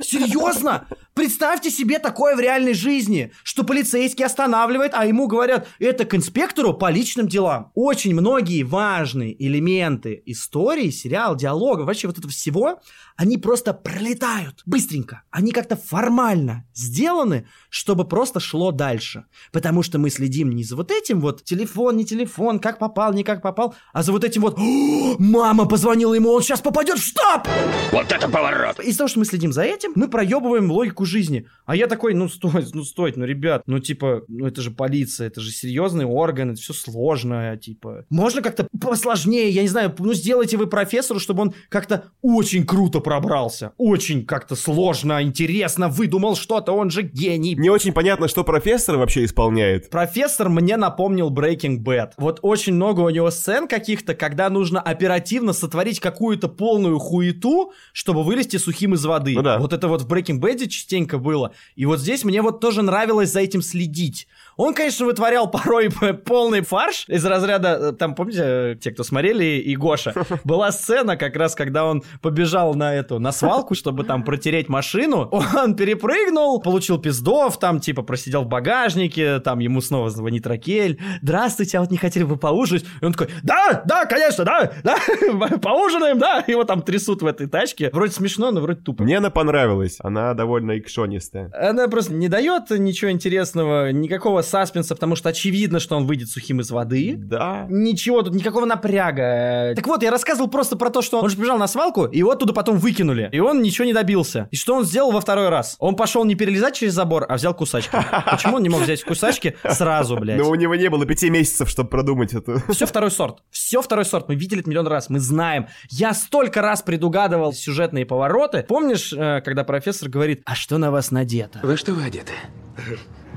[0.00, 0.86] Серьезно?
[1.14, 6.74] Представьте себе такое в реальной жизни, что полицейский останавливает, а ему говорят, это к инспектору
[6.74, 7.72] по личным делам.
[7.74, 12.80] Очень многие важные элементы истории, сериал, диалога, вообще вот этого всего,
[13.16, 15.22] они просто пролетают быстренько.
[15.30, 19.24] Они как-то формально сделаны, чтобы просто шло дальше.
[19.52, 23.24] Потому что мы следим не за вот этим вот телефон, не телефон, как попал, не
[23.24, 27.06] как попал, а за вот этим вот «О, мама позвонила ему, он сейчас попадет в
[27.06, 27.48] штаб!
[27.90, 28.80] Вот это поворот!
[28.80, 31.46] Из-за того, что мы следим за этим, мы проебываем логику жизни.
[31.64, 35.26] А я такой, ну стой, ну стой, ну ребят, ну типа, ну это же полиция,
[35.26, 38.04] это же серьезный орган, это все сложно, типа.
[38.10, 43.00] Можно как-то посложнее, я не знаю, ну сделайте вы профессору, чтобы он как-то очень круто
[43.00, 43.72] пробрался.
[43.78, 47.54] Очень как-то сложно, интересно, выдумал что-то, он же гений.
[47.56, 49.90] Не очень понятно, что профессор вообще исполняет.
[49.90, 52.12] Профессор мне напомнил Breaking Bad.
[52.16, 58.22] Вот очень много у него сцен каких-то, когда нужно оперативно сотворить какую-то полную хуету, чтобы
[58.22, 59.34] вылезти сухим из воды.
[59.34, 59.55] Ну да.
[59.58, 61.52] Вот это вот в Breaking Bad частенько было.
[61.74, 64.28] И вот здесь мне вот тоже нравилось за этим следить.
[64.56, 65.90] Он, конечно, вытворял порой
[66.24, 71.16] полный фарш из разряда, э, там, помните, э, те, кто смотрели, и Гоша, была сцена
[71.16, 76.60] как раз, когда он побежал на эту, на свалку, чтобы там протереть машину, он перепрыгнул,
[76.60, 81.90] получил пиздов, там, типа, просидел в багажнике, там, ему снова звонит Ракель, здравствуйте, а вот
[81.90, 82.84] не хотели бы поужинать?
[83.02, 84.96] И он такой, да, да, конечно, да, да,
[85.62, 87.90] поужинаем, да, его там трясут в этой тачке.
[87.92, 89.02] Вроде смешно, но вроде тупо.
[89.02, 91.50] Мне она понравилась, она довольно икшонистая.
[91.54, 96.60] Она просто не дает ничего интересного, никакого саспенса, потому что очевидно, что он выйдет сухим
[96.60, 97.14] из воды.
[97.18, 97.66] Да.
[97.68, 99.74] Ничего, тут никакого напряга.
[99.74, 102.30] Так вот, я рассказывал просто про то, что он же побежал на свалку, и его
[102.30, 103.28] оттуда потом выкинули.
[103.32, 104.48] И он ничего не добился.
[104.50, 105.76] И что он сделал во второй раз?
[105.78, 107.96] Он пошел не перелезать через забор, а взял кусачки.
[108.30, 110.38] Почему он не мог взять кусачки сразу, блядь?
[110.38, 112.62] Но у него не было пяти месяцев, чтобы продумать это.
[112.72, 113.38] Все второй сорт.
[113.50, 114.28] Все второй сорт.
[114.28, 115.08] Мы видели это миллион раз.
[115.08, 115.66] Мы знаем.
[115.90, 118.64] Я столько раз предугадывал сюжетные повороты.
[118.68, 121.60] Помнишь, э, когда профессор говорит, а что на вас надето?
[121.62, 122.32] Во что вы одеты?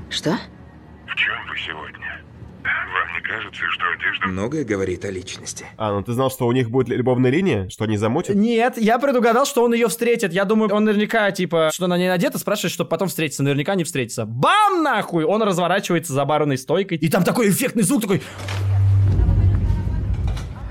[0.08, 0.38] Что?
[1.20, 2.22] В чем вы сегодня?
[2.64, 4.26] Вам не кажется, что одежда...
[4.28, 5.66] Многое говорит о личности.
[5.76, 7.68] А, ну ты знал, что у них будет любовная линия?
[7.68, 8.36] Что они замутят?
[8.36, 10.32] Нет, я предугадал, что он ее встретит.
[10.32, 13.42] Я думаю, он наверняка, типа, что на ней надето, спрашивает, чтобы потом встретиться.
[13.42, 14.24] Наверняка не встретиться.
[14.24, 15.24] Бам, нахуй!
[15.24, 16.96] Он разворачивается за барной стойкой.
[16.96, 18.22] И там такой эффектный звук, такой...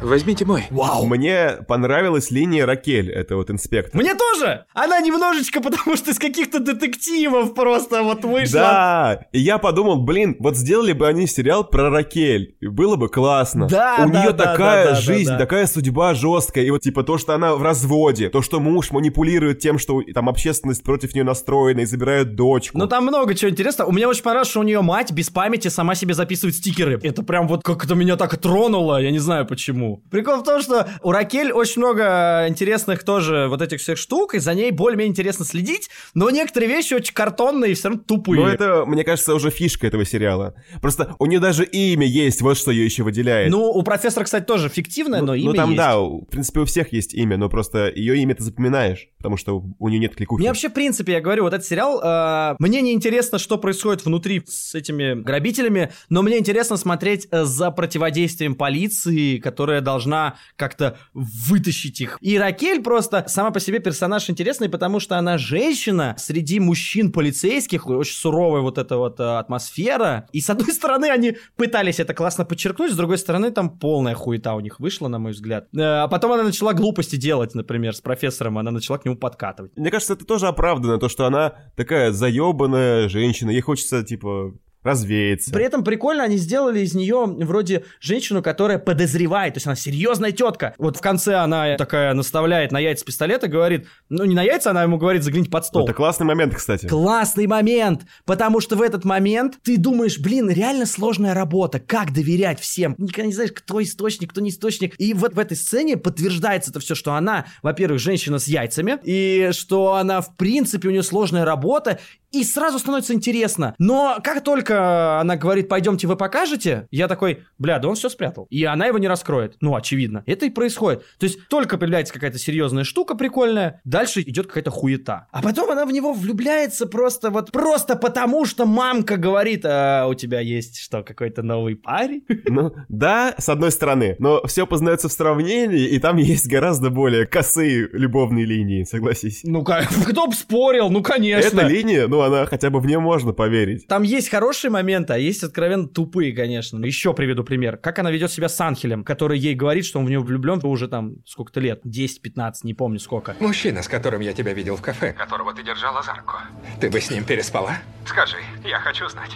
[0.02, 0.66] Возьмите мой.
[0.70, 1.06] Вау!
[1.06, 4.00] Мне понравилась линия Ракель, это вот инспектор.
[4.00, 4.66] Мне тоже!
[4.74, 8.60] Она немножечко, потому что из каких-то детективов просто вот вышла.
[8.60, 9.20] Да!
[9.34, 13.68] И я подумал, блин, вот сделали бы они сериал про Ракель, и было бы классно.
[13.68, 15.38] Да, У да, нее да, такая да, да, жизнь, да.
[15.38, 19.60] такая судьба жесткая, и вот типа то, что она в разводе, то, что муж манипулирует
[19.60, 22.78] тем, что там общественность против нее настроена и забирают дочку.
[22.78, 23.90] Ну там много чего интересного.
[23.90, 27.00] У меня очень понравилось, что у нее мать без памяти сама себе записывает стикеры.
[27.04, 29.89] Это прям вот как-то меня так тронуло, я не знаю почему.
[30.10, 34.40] Прикол в том, что у Ракель очень много интересных тоже вот этих всех штук, и
[34.40, 38.42] за ней более-менее интересно следить, но некоторые вещи очень картонные и все равно тупые.
[38.42, 40.56] Ну, это, мне кажется, уже фишка этого сериала.
[40.82, 43.52] Просто у нее даже имя есть, вот что ее еще выделяет.
[43.52, 45.78] Ну, у профессора, кстати, тоже фиктивное, но имя ну там, есть.
[45.78, 49.64] да, в принципе, у всех есть имя, но просто ее имя ты запоминаешь, потому что
[49.80, 50.40] у нее нет кликухи.
[50.40, 54.06] Мне вообще, в принципе, я говорю, вот этот сериал, э, мне не интересно, что происходит
[54.06, 60.98] внутри с этими грабителями, но мне интересно смотреть э, за противодействием полиции, которая должна как-то
[61.14, 62.18] вытащить их.
[62.22, 67.88] И Ракель просто сама по себе персонаж интересный, потому что она женщина среди мужчин полицейских,
[67.88, 70.28] очень суровая вот эта вот э, атмосфера.
[70.32, 74.54] И с одной стороны, они пытались это классно подчеркнуть, с другой стороны, там полная хуета
[74.54, 75.68] у них вышла, на мой взгляд.
[75.76, 79.72] Э, А потом она начала глупости делать, например, с профессором, она начала к нему подкатывать.
[79.76, 84.54] Мне кажется, это тоже оправдано, то, что она такая заебанная женщина, ей хочется, типа,
[84.84, 85.52] развеяться.
[85.52, 90.32] При этом прикольно они сделали из нее вроде женщину, которая подозревает, то есть она серьезная
[90.32, 90.74] тетка.
[90.78, 94.72] Вот в конце она такая наставляет на яйца пистолет и говорит, ну не на яйца,
[94.72, 95.84] она ему говорит загляните под стол.
[95.84, 96.88] Это классный момент, кстати.
[96.88, 102.60] Классный момент, потому что в этот момент ты думаешь, блин, реально сложная работа, как доверять
[102.60, 102.96] всем.
[102.98, 104.96] Никогда не знаешь, кто источник, кто не источник.
[104.98, 109.50] И вот в этой сцене подтверждается это все, что она, во-первых, женщина с яйцами, и
[109.52, 112.00] что она, в принципе, у нее сложная работа,
[112.32, 113.76] и сразу становится интересно.
[113.80, 118.48] Но как только она говорит, пойдемте вы покажете, я такой, бля, да он все спрятал.
[118.50, 119.58] И она его не раскроет.
[119.62, 120.24] Ну, очевидно.
[120.26, 121.04] Это и происходит.
[121.18, 125.28] То есть только появляется какая-то серьезная штука прикольная, дальше идет какая-то хуета.
[125.32, 130.14] А потом она в него влюбляется просто вот просто потому, что мамка говорит, а у
[130.14, 132.24] тебя есть что, какой-то новый парень?
[132.50, 137.28] Ну, да, с одной стороны, но все познается в сравнении, и там есть гораздо более
[137.28, 139.42] косые любовные линии, согласись.
[139.44, 141.60] Ну, как, кто бы спорил, ну, конечно.
[141.60, 143.88] Эта линия, ну, она хотя бы в нее можно поверить.
[143.88, 146.84] Там есть хорошие моменты, а есть откровенно тупые, конечно.
[146.84, 147.78] Еще приведу пример.
[147.78, 150.88] Как она ведет себя с Анхелем, который ей говорит, что он в нее влюблен уже
[150.88, 153.36] там сколько-то лет, 10-15, не помню сколько.
[153.40, 156.34] Мужчина, с которым я тебя видел в кафе, которого ты держала за руку.
[156.80, 157.74] Ты бы с ним переспала?
[158.06, 159.32] Скажи, я хочу знать.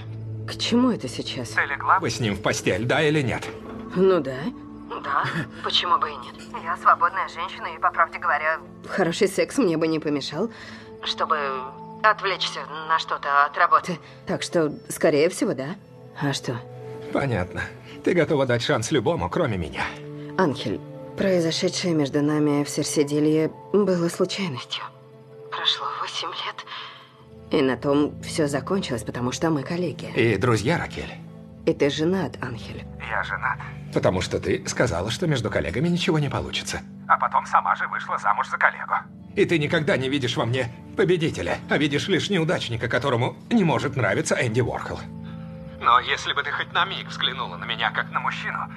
[0.47, 1.49] К чему это сейчас?
[1.49, 3.47] Ты легла бы с ним в постель, да или нет?
[3.95, 4.37] Ну да.
[5.03, 5.23] Да,
[5.63, 6.35] почему бы и нет?
[6.63, 10.49] Я свободная женщина, и, по правде говоря, Хороший секс мне бы не помешал.
[11.03, 11.37] чтобы
[12.03, 13.97] отвлечься на что-то от работы.
[14.25, 15.75] Так что, скорее всего, да.
[16.21, 16.55] А что?
[17.11, 17.61] Понятно.
[18.03, 19.83] Ты готова дать шанс любому, кроме меня.
[20.37, 20.79] Анхель,
[21.17, 24.83] произошедшее между нами в Серседелье было случайностью.
[25.49, 26.65] Прошло восемь лет.
[27.51, 30.11] И на том все закончилось, потому что мы коллеги.
[30.15, 31.13] И друзья, Ракель.
[31.65, 32.83] И ты женат, Анхель.
[33.09, 33.59] Я женат.
[33.93, 36.81] Потому что ты сказала, что между коллегами ничего не получится.
[37.07, 38.95] А потом сама же вышла замуж за коллегу.
[39.35, 43.95] И ты никогда не видишь во мне победителя, а видишь лишь неудачника, которому не может
[43.95, 44.99] нравиться Энди Уорхол.
[45.79, 48.71] Но если бы ты хоть на миг взглянула на меня как на мужчину,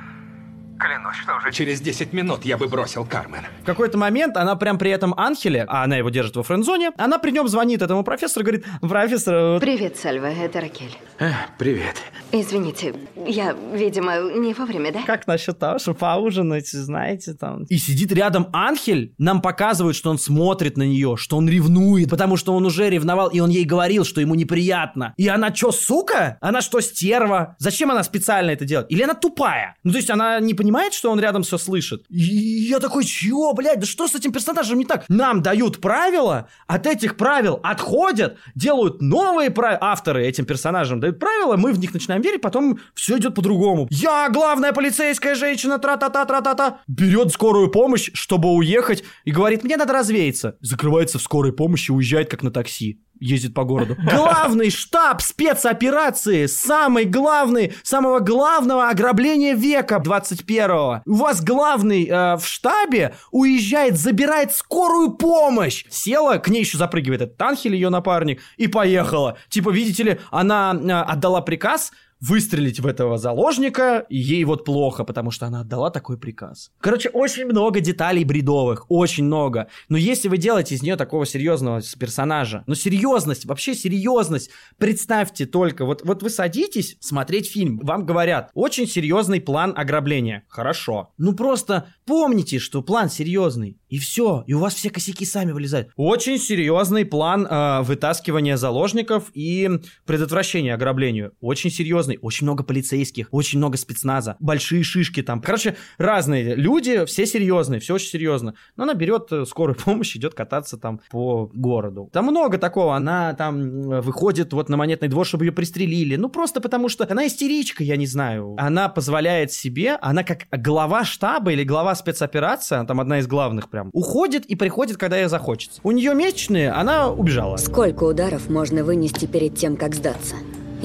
[0.79, 3.43] клянусь, что уже через 10 минут я бы бросил Кармен.
[3.63, 7.19] В какой-то момент она прям при этом Анхеле, а она его держит во френдзоне, она
[7.19, 9.53] при нем звонит этому профессору и говорит, профессор...
[9.53, 10.97] вот Привет, Сальва, это Ракель.
[11.19, 11.97] А, привет.
[12.33, 12.95] Извините,
[13.27, 15.03] я, видимо, не вовремя, да?
[15.07, 17.65] Как насчет того, чтобы поужинать, знаете, там...
[17.65, 22.37] И сидит рядом Анхель, нам показывают, что он смотрит на нее, что он ревнует, потому
[22.37, 25.15] что он уже ревновал, и он ей говорил, что ему неприятно.
[25.17, 26.39] И она что, сука?
[26.41, 27.57] Она что, стерва?
[27.59, 28.91] Зачем она специально это делает?
[28.91, 29.77] Или она тупая?
[29.83, 32.05] Ну, то есть она не понимает, что он рядом все слышит?
[32.09, 35.05] И я такой, чего, блядь, да что с этим персонажем не так?
[35.09, 39.79] Нам дают правила, от этих правил отходят, делают новые правила.
[39.83, 43.89] Авторы этим персонажам дают правила, мы в них начинаем верить, потом все идет по-другому.
[43.91, 46.81] Я главная полицейская женщина, тра-та-та-тра-та-та.
[46.87, 50.57] Берет скорую помощь, чтобы уехать, и говорит, мне надо развеяться.
[50.61, 53.97] Закрывается в скорой помощи, уезжает как на такси ездит по городу.
[54.11, 61.03] Главный штаб спецоперации, самый главный, самого главного ограбления века 21-го.
[61.07, 65.85] У вас главный э, в штабе уезжает, забирает скорую помощь.
[65.91, 69.39] Села, к ней еще запрыгивает этот Танхель, ее напарник, и поехала.
[69.49, 75.05] Типа, видите ли, она э, отдала приказ выстрелить в этого заложника, и ей вот плохо,
[75.05, 76.71] потому что она отдала такой приказ.
[76.81, 79.69] Короче, очень много деталей бредовых, очень много.
[79.89, 85.85] Но если вы делаете из нее такого серьезного персонажа, ну серьезность, вообще серьезность, представьте только,
[85.85, 90.45] вот, вот вы садитесь смотреть фильм, вам говорят, очень серьезный план ограбления.
[90.49, 91.11] Хорошо.
[91.19, 95.91] Ну просто помните, что план серьезный, и все, и у вас все косяки сами вылезают.
[95.97, 99.71] Очень серьезный план э, вытаскивания заложников и
[100.05, 101.33] предотвращения ограблению.
[101.41, 105.41] Очень серьезный, очень много полицейских, очень много спецназа, большие шишки там.
[105.41, 108.55] Короче, разные люди, все серьезные, все очень серьезно.
[108.77, 112.09] Но она берет э, скорую помощь, идет кататься там по городу.
[112.13, 112.97] Там много такого.
[112.97, 116.17] Она там э, выходит вот на монетный двор, чтобы ее пристрелили.
[116.17, 118.55] Ну, просто потому что она истеричка, я не знаю.
[118.59, 123.71] Она позволяет себе, она как глава штаба или глава спецоперации, она там одна из главных
[123.71, 125.81] прям, уходит и приходит, когда ей захочется.
[125.83, 127.57] У нее месячные, она убежала.
[127.57, 130.37] Сколько ударов можно вынести перед тем, как сдаться?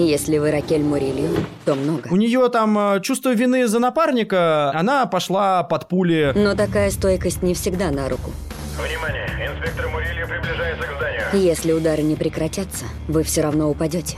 [0.07, 1.29] Если вы Ракель Мурилью,
[1.65, 2.09] то много.
[2.09, 6.31] У нее там э, чувство вины за напарника, она пошла под пули.
[6.35, 8.31] Но такая стойкость не всегда на руку.
[8.77, 9.27] Внимание!
[9.53, 11.21] Инспектор Мурилья приближается к зданию.
[11.33, 14.17] Если удары не прекратятся, вы все равно упадете.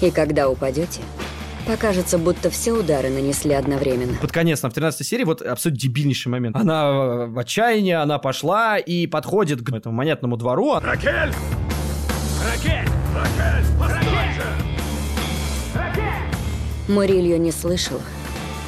[0.00, 1.00] И когда упадете,
[1.66, 4.14] покажется, будто все удары нанесли одновременно.
[4.20, 6.56] Под конец, на в 13 серии, вот абсолютно дебильнейший момент.
[6.56, 10.78] Она в отчаянии, она пошла и подходит к этому монетному двору.
[10.80, 11.32] Ракель!
[12.44, 12.88] Ракель!
[13.14, 13.64] Ракель!
[13.88, 14.01] Же!
[16.92, 18.02] Мурилью не слышала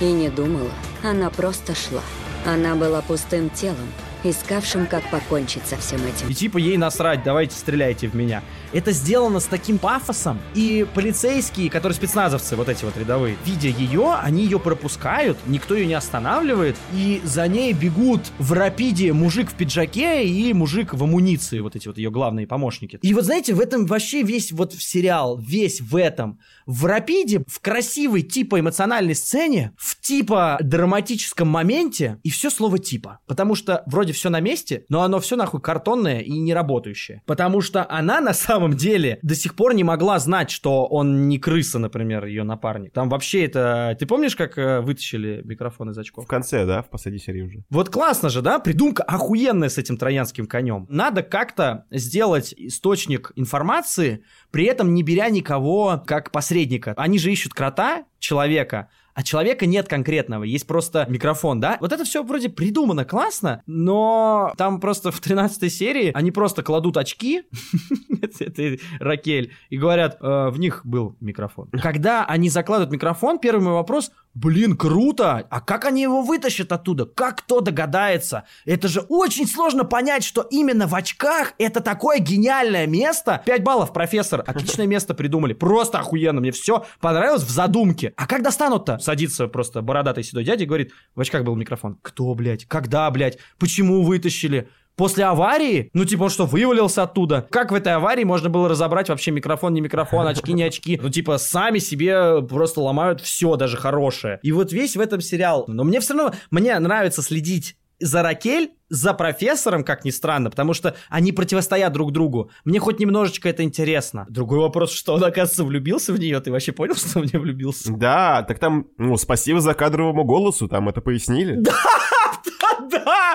[0.00, 0.70] и не думала.
[1.02, 2.00] Она просто шла.
[2.46, 3.92] Она была пустым телом,
[4.30, 6.28] искавшим, как покончить со всем этим.
[6.28, 8.42] И типа ей насрать, давайте стреляйте в меня.
[8.72, 10.40] Это сделано с таким пафосом.
[10.54, 15.86] И полицейские, которые спецназовцы, вот эти вот рядовые, видя ее, они ее пропускают, никто ее
[15.86, 21.60] не останавливает, и за ней бегут в рапиде мужик в пиджаке и мужик в амуниции,
[21.60, 22.98] вот эти вот ее главные помощники.
[23.02, 26.38] И вот знаете, в этом вообще весь вот сериал, весь в этом.
[26.66, 33.20] В рапиде, в красивой типа эмоциональной сцене, в типа драматическом моменте, и все слово типа.
[33.26, 37.22] Потому что вроде все на месте, но оно все нахуй картонное и не работающее.
[37.26, 41.38] Потому что она на самом деле до сих пор не могла знать, что он не
[41.38, 42.92] крыса, например, ее напарник.
[42.92, 43.96] Там вообще это...
[43.98, 46.24] Ты помнишь, как э, вытащили микрофон из очков?
[46.24, 47.64] В конце, да, в последней серии уже.
[47.70, 48.58] Вот классно же, да?
[48.58, 50.86] Придумка охуенная с этим троянским конем.
[50.88, 56.94] Надо как-то сделать источник информации, при этом не беря никого как посредника.
[56.96, 61.78] Они же ищут крота, человека, а человека нет конкретного, есть просто микрофон, да?
[61.80, 66.96] Вот это все вроде придумано классно, но там просто в 13 серии они просто кладут
[66.96, 67.42] очки,
[68.22, 71.70] это Ракель, и говорят, «Э, в них был микрофон.
[71.70, 77.06] Когда они закладывают микрофон, первый мой вопрос, блин, круто, а как они его вытащат оттуда?
[77.06, 78.44] Как кто догадается?
[78.64, 83.42] Это же очень сложно понять, что именно в очках это такое гениальное место.
[83.44, 88.12] 5 баллов, профессор, отличное место придумали, просто охуенно, мне все понравилось в задумке.
[88.16, 88.98] А как достанут-то?
[88.98, 91.98] Садится просто бородатый седой дядя и говорит, в очках был микрофон.
[92.02, 92.66] Кто, блядь?
[92.66, 93.38] Когда, блядь?
[93.58, 94.68] Почему вытащили?
[94.96, 95.90] После аварии?
[95.92, 97.46] Ну, типа, он что, вывалился оттуда?
[97.50, 100.98] Как в этой аварии можно было разобрать вообще микрофон, не микрофон, очки, не очки?
[101.02, 104.38] Ну, типа, сами себе просто ломают все, даже хорошее.
[104.42, 105.64] И вот весь в этом сериал.
[105.66, 110.74] Но мне все равно, мне нравится следить за Ракель, за профессором, как ни странно, потому
[110.74, 112.50] что они противостоят друг другу.
[112.64, 114.26] Мне хоть немножечко это интересно.
[114.28, 116.38] Другой вопрос, что он, оказывается, влюбился в нее.
[116.40, 117.92] Ты вообще понял, что в нее влюбился?
[117.92, 121.56] Да, так там, ну, спасибо за кадровому голосу, там это пояснили.
[121.56, 121.72] Да,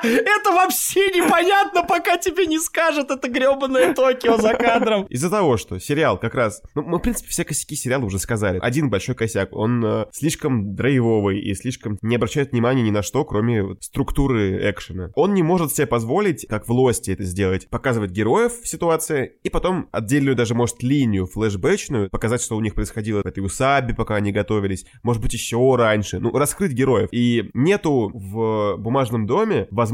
[0.03, 5.05] это вообще непонятно, пока тебе не скажут это гребаное Токио за кадром.
[5.05, 6.61] Из-за того, что сериал как раз...
[6.75, 8.59] Ну, мы, в принципе, все косяки сериала уже сказали.
[8.61, 9.49] Один большой косяк.
[9.51, 14.69] Он э, слишком драйвовый и слишком не обращает внимания ни на что, кроме вот, структуры
[14.69, 15.11] экшена.
[15.15, 19.49] Он не может себе позволить, как в Лосте это сделать, показывать героев в ситуации, и
[19.49, 24.15] потом отдельную даже, может, линию флешбэчную, показать, что у них происходило в этой усабе, пока
[24.15, 26.19] они готовились, может быть, еще раньше.
[26.19, 27.09] Ну, раскрыть героев.
[27.11, 29.88] И нету в бумажном доме возможности,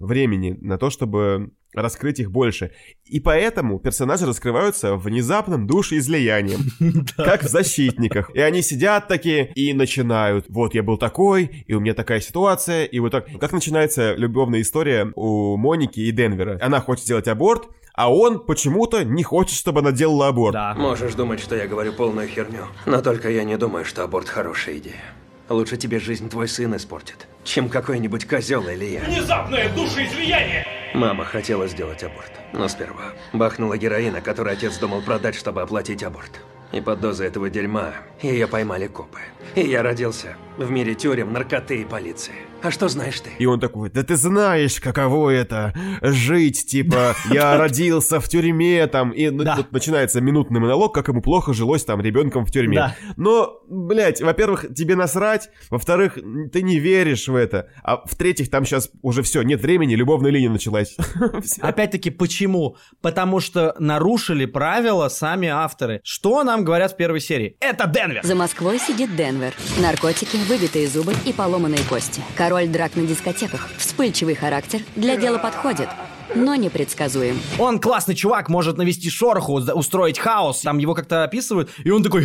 [0.00, 2.72] времени на то, чтобы раскрыть их больше.
[3.04, 8.30] И поэтому персонажи раскрываются внезапным душеизлиянием, как в «Защитниках».
[8.34, 10.46] И они сидят такие и начинают.
[10.48, 13.26] Вот я был такой, и у меня такая ситуация, и вот так.
[13.38, 16.58] Как начинается любовная история у Моники и Денвера.
[16.60, 20.52] Она хочет сделать аборт, а он почему-то не хочет, чтобы она делала аборт.
[20.52, 20.74] Да.
[20.74, 24.78] Можешь думать, что я говорю полную херню, но только я не думаю, что аборт хорошая
[24.78, 25.02] идея.
[25.48, 29.00] Лучше тебе жизнь твой сын испортит, чем какой-нибудь козел или я.
[29.00, 30.66] Внезапное душеизлияние!
[30.94, 36.40] Мама хотела сделать аборт, но сперва бахнула героина, который отец думал продать, чтобы оплатить аборт.
[36.72, 39.20] И под дозой этого дерьма ее поймали копы.
[39.54, 42.34] И я родился в мире тюрем, наркоты и полиции.
[42.62, 43.30] А что знаешь ты?
[43.38, 49.10] И он такой, да ты знаешь, каково это, жить, типа, я родился в тюрьме, там,
[49.12, 49.56] и ну, Да.
[49.56, 52.76] вот начинается минутный монолог, как ему плохо жилось там ребенком в тюрьме.
[52.76, 52.96] Да.
[53.16, 56.18] Но, блядь, во-первых, тебе насрать, во-вторых,
[56.52, 60.50] ты не веришь в это, а в-третьих, там сейчас уже все, нет времени, любовная линия
[60.50, 60.96] началась.
[61.60, 62.76] Опять-таки, почему?
[63.00, 66.00] Потому что нарушили правила сами авторы.
[66.02, 67.56] Что нам говорят в первой серии?
[67.60, 68.24] Это Денвер!
[68.24, 69.52] За Москвой сидит Денвер.
[69.80, 72.20] Наркотики, выбитые зубы и поломанные кости.
[72.48, 73.68] Король драк на дискотеках.
[73.76, 74.80] Вспыльчивый характер.
[74.96, 75.90] Для дела подходит,
[76.34, 77.38] но непредсказуем.
[77.58, 80.62] Он классный чувак, может навести шороху, устроить хаос.
[80.62, 82.22] Там его как-то описывают, и он такой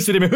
[0.00, 0.28] все время.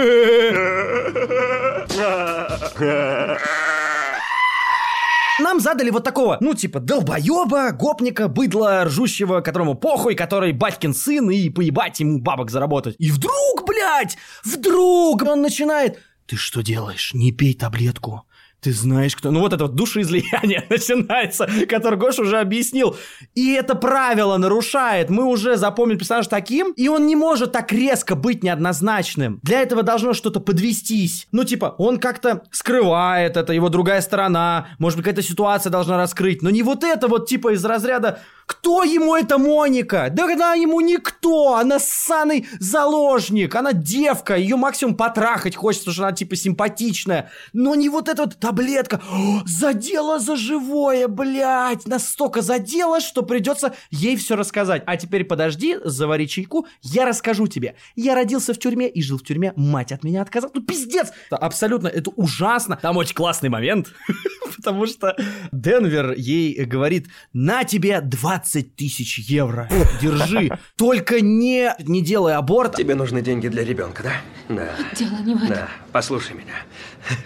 [5.39, 11.29] Нам задали вот такого, ну, типа, долбоеба, гопника, быдла, ржущего, которому похуй, который батькин сын,
[11.29, 12.97] и поебать ему бабок заработать.
[12.99, 15.99] И вдруг, блядь, вдруг он начинает...
[16.25, 17.13] Ты что делаешь?
[17.13, 18.25] Не пей таблетку.
[18.61, 19.31] Ты знаешь, кто...
[19.31, 22.97] Ну вот это вот душеизлияние начинается, которое Гош уже объяснил.
[23.35, 25.11] И это правило нарушает.
[25.11, 29.39] Мы уже запомнили персонажа таким, и он не может так резко быть неоднозначным.
[29.45, 31.29] Для этого должно что-то подвестись.
[31.31, 34.69] Ну типа, он как-то скрывает это, его другая сторона.
[34.79, 36.43] Может быть, какая-то ситуация должна раскрыть.
[36.43, 40.09] Но не вот это вот типа из разряда кто ему это Моника?
[40.11, 46.13] Да она ему никто, она ссаный заложник, она девка, ее максимум потрахать хочется, что она
[46.13, 47.31] типа симпатичная.
[47.53, 49.03] Но не вот эта вот таблетка.
[49.11, 54.83] О, задела за живое, блядь, настолько задела, что придется ей все рассказать.
[54.87, 57.77] А теперь подожди, завари чайку, я расскажу тебе.
[57.97, 60.55] Я родился в тюрьме и жил в тюрьме, мать от меня отказалась.
[60.55, 61.13] Ну пиздец!
[61.31, 62.79] Да, Абсолютно, это ужасно.
[62.81, 63.89] Там очень классный момент,
[64.57, 65.15] потому что
[65.53, 68.01] Денвер ей говорит, на тебе
[68.39, 69.69] 20 тысяч евро,
[70.01, 72.77] держи, только не, не делай аборт.
[72.77, 74.13] Тебе нужны деньги для ребенка, да?
[74.49, 74.71] Да.
[74.95, 75.49] Дело не в этом.
[75.49, 76.55] Да, послушай меня.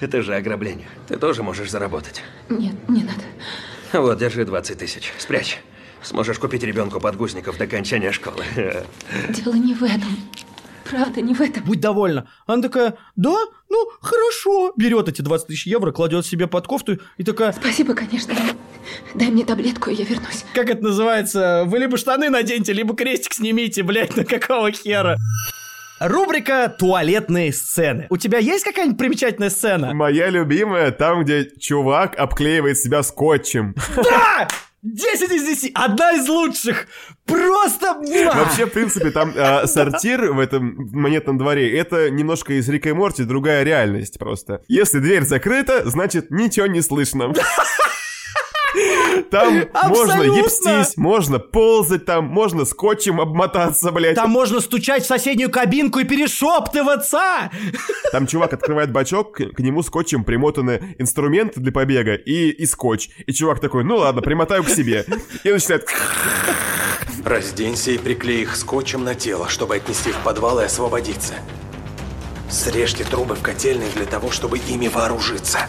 [0.01, 0.89] Это же ограбление.
[1.09, 2.23] Ты тоже можешь заработать.
[2.49, 3.23] Нет, не надо.
[3.93, 5.13] Вот, держи 20 тысяч.
[5.19, 5.61] Спрячь.
[6.03, 8.45] Сможешь купить ребенку подгузников до окончания школы.
[9.29, 10.17] Дело не в этом.
[10.89, 11.65] Правда, не в этом.
[11.65, 12.29] Будь довольна.
[12.47, 13.37] Она такая, да,
[13.69, 14.73] ну, хорошо.
[14.77, 17.53] Берет эти 20 тысяч евро, кладет себе под кофту и такая...
[17.53, 18.35] Спасибо, конечно.
[18.35, 18.53] но
[19.15, 20.45] Дай мне таблетку, и я вернусь.
[20.55, 21.65] Как это называется?
[21.67, 25.17] Вы либо штаны наденьте, либо крестик снимите, блядь, на какого хера?
[26.01, 28.09] Рубрика «Туалетные сцены».
[28.11, 29.95] У тебя есть какая-нибудь примечательная сцена?
[29.95, 33.77] Моя любимая, там, где чувак обклеивает себя скотчем.
[33.97, 34.49] Да!
[34.83, 35.73] 10 из 10!
[35.75, 36.89] Одна из лучших!
[37.25, 37.95] Просто...
[38.35, 42.93] Вообще, в принципе, там а, сортир в этом монетном дворе, это немножко из Рика и
[42.93, 44.63] Морти другая реальность просто.
[44.67, 47.33] Если дверь закрыта, значит ничего не слышно.
[49.31, 50.39] Там можно Абсолютно.
[50.39, 54.15] епстись, можно ползать там, можно скотчем обмотаться, блядь.
[54.15, 57.51] Там можно стучать в соседнюю кабинку и перешептываться!
[58.13, 63.11] Там чувак открывает бачок, к, к нему скотчем примотаны инструменты для побега и, и скотч.
[63.27, 65.05] И чувак такой, ну ладно, примотаю к себе.
[65.45, 65.89] И начинает...
[67.25, 71.35] Разденься и приклей их скотчем на тело, чтобы отнести в подвал и освободиться.
[72.51, 75.61] Срежьте трубы в котельной для того, чтобы ими вооружиться.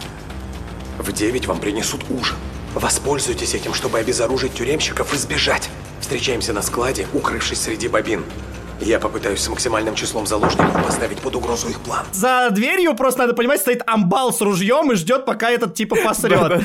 [0.98, 2.36] В 9 вам принесут ужин.
[2.74, 5.70] Воспользуйтесь этим, чтобы обезоружить тюремщиков и сбежать.
[6.00, 8.24] Встречаемся на складе, укрывшись среди бобин.
[8.80, 12.04] Я попытаюсь с максимальным числом заложников поставить под угрозу их план.
[12.12, 16.62] За дверью просто, надо понимать, стоит амбал с ружьем и ждет, пока этот типа посрет.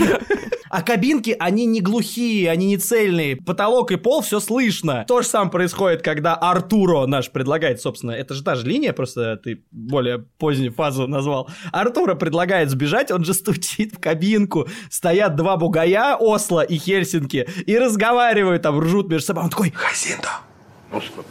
[0.69, 3.35] А кабинки, они не глухие, они не цельные.
[3.35, 5.03] Потолок и пол, все слышно.
[5.07, 9.37] То же самое происходит, когда Артуро наш предлагает, собственно, это же та же линия, просто
[9.37, 11.49] ты более позднюю фазу назвал.
[11.71, 14.67] Артуро предлагает сбежать, он же стучит в кабинку.
[14.89, 19.43] Стоят два бугая, Осло и Хельсинки, и разговаривают там, ржут между собой.
[19.45, 19.71] Он такой...
[19.71, 20.29] Хазиндо.
[20.91, 21.27] Господи,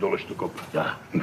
[0.00, 0.60] долу что копа.
[0.72, 0.94] Да.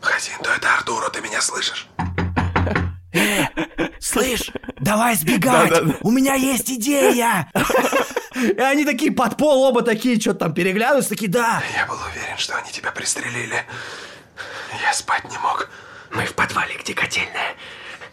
[0.00, 1.88] Хазиндо, это Артуро, ты меня слышишь?
[4.00, 7.50] Слышь, давай сбегать, у меня есть идея.
[8.34, 11.62] И они такие под пол, оба такие, что-то там переглядываются, такие, да.
[11.74, 13.64] Я был уверен, что они тебя пристрелили.
[14.82, 15.70] Я спать не мог.
[16.12, 17.54] Мы в подвале, где котельная.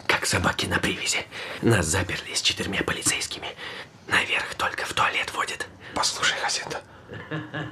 [0.06, 1.26] Как собаки на привязи.
[1.62, 3.48] Нас заперли с четырьмя полицейскими.
[4.08, 5.66] Наверх только в туалет водят.
[5.94, 6.80] Послушай, Хазиндо,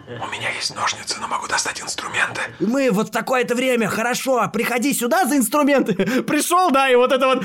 [0.09, 2.41] у меня есть ножницы, но могу достать инструменты.
[2.61, 5.95] Мы вот в такое-то время, хорошо, приходи сюда за инструменты.
[6.23, 7.45] Пришел, да, и вот это вот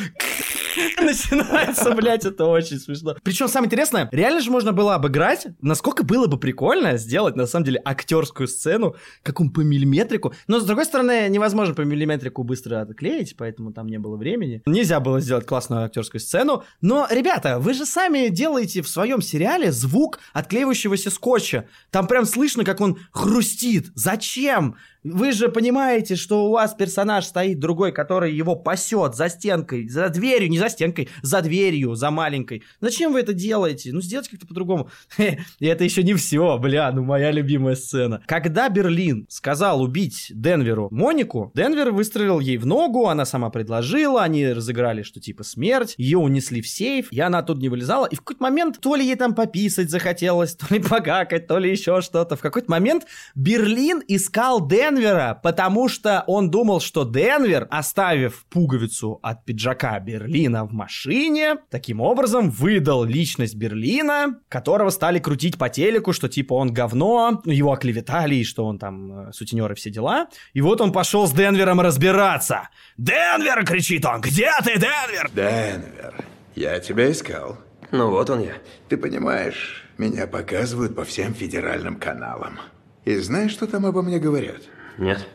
[0.98, 3.16] начинается, блядь, это очень смешно.
[3.24, 7.66] Причем самое интересное, реально же можно было обыграть, насколько было бы прикольно сделать, на самом
[7.66, 10.34] деле, актерскую сцену, как он по миллиметрику.
[10.48, 14.62] Но, с другой стороны, невозможно по миллиметрику быстро отклеить, поэтому там не было времени.
[14.66, 16.64] Нельзя было сделать классную актерскую сцену.
[16.82, 21.68] Но, ребята, вы же сами делаете в своем сериале звук отклеивающегося скотча.
[21.92, 23.92] Там прям слышно, как он хрустит.
[23.96, 24.76] Зачем?
[25.14, 30.10] Вы же понимаете, что у вас персонаж стоит другой, который его пасет за стенкой, за
[30.10, 32.64] дверью, не за стенкой, за дверью, за маленькой.
[32.82, 33.92] Зачем вы это делаете?
[33.94, 34.90] Ну, сделайте как-то по-другому.
[35.18, 38.22] И это еще не все, бля, ну моя любимая сцена.
[38.28, 44.48] Когда Берлин сказал убить Денверу Монику, Денвер выстрелил ей в ногу, она сама предложила, они
[44.48, 48.20] разыграли, что типа смерть, ее унесли в сейф, и она оттуда не вылезала, и в
[48.20, 52.36] какой-то момент то ли ей там пописать захотелось, то ли погакать, то ли еще что-то.
[52.36, 53.06] В какой-то момент
[53.36, 54.60] Берлин искал
[54.98, 62.02] Денвера, потому что он думал, что Денвер, оставив пуговицу от пиджака Берлина в машине, таким
[62.02, 68.36] образом выдал личность Берлина, которого стали крутить по телеку, что типа он говно, его оклеветали,
[68.36, 70.28] и что он там э, сутенер и все дела.
[70.54, 72.70] И вот он пошел с Денвером разбираться.
[72.98, 74.22] «Денвер!»— кричит он.
[74.22, 76.26] «Где ты, Денвер?» Денвер,
[76.56, 77.58] я тебя искал.
[77.92, 78.54] Ну вот он я.
[78.90, 82.60] Ты понимаешь, меня показывают по всем федеральным каналам.
[83.06, 84.62] И знаешь, что там обо мне говорят?
[84.98, 85.28] Нет.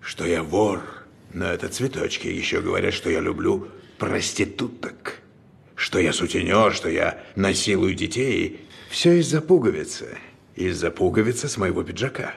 [0.00, 0.82] Что я вор.
[1.32, 2.28] Но это цветочки.
[2.28, 5.20] Еще говорят, что я люблю проституток.
[5.74, 8.66] Что я сутенер, что я насилую детей.
[8.90, 10.18] Все из-за пуговицы.
[10.54, 12.34] Из-за пуговицы с моего пиджака.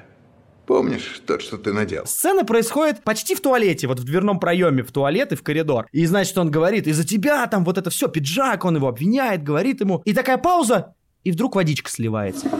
[0.69, 2.05] Помнишь тот, что ты надел?
[2.05, 5.87] Сцена происходит почти в туалете, вот в дверном проеме в туалет и в коридор.
[5.91, 9.81] И значит, он говорит, из-за тебя там вот это все, пиджак, он его обвиняет, говорит
[9.81, 10.03] ему.
[10.05, 12.51] И такая пауза, и вдруг водичка сливается.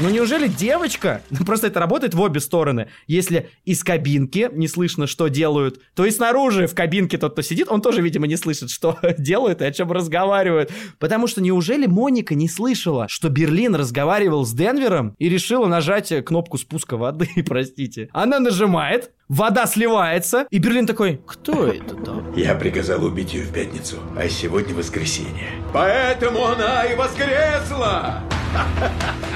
[0.00, 1.22] Ну неужели девочка?
[1.30, 2.88] Ну просто это работает в обе стороны.
[3.06, 7.68] Если из кабинки не слышно, что делают, то и снаружи в кабинке тот, кто сидит,
[7.70, 10.70] он тоже, видимо, не слышит, что делают и о чем разговаривают.
[10.98, 16.58] Потому что неужели Моника не слышала, что Берлин разговаривал с Денвером и решила нажать кнопку
[16.58, 18.08] спуска воды, простите.
[18.12, 22.34] Она нажимает, вода сливается, и Берлин такой, кто это там?
[22.34, 25.50] Я приказал убить ее в пятницу, а сегодня воскресенье.
[25.72, 28.22] Поэтому она и воскресла!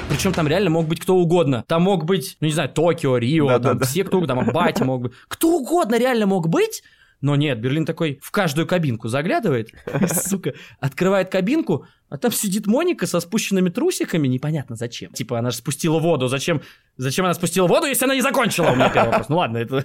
[0.08, 1.64] Причем там реально мог быть кто угодно.
[1.66, 3.84] Там мог быть, ну не знаю, Токио, Рио, там Да-да-да.
[3.86, 5.12] все кто угодно, там батя мог быть.
[5.28, 6.82] Кто угодно реально мог быть,
[7.20, 9.70] Но нет, Берлин такой в каждую кабинку заглядывает,
[10.12, 15.10] сука, открывает кабинку, а там сидит Моника со спущенными трусиками, непонятно зачем.
[15.12, 16.60] Типа, она же спустила воду, зачем,
[16.96, 18.70] зачем она спустила воду, если она не закончила?
[18.70, 19.28] У меня первый вопрос.
[19.30, 19.84] Ну ладно, это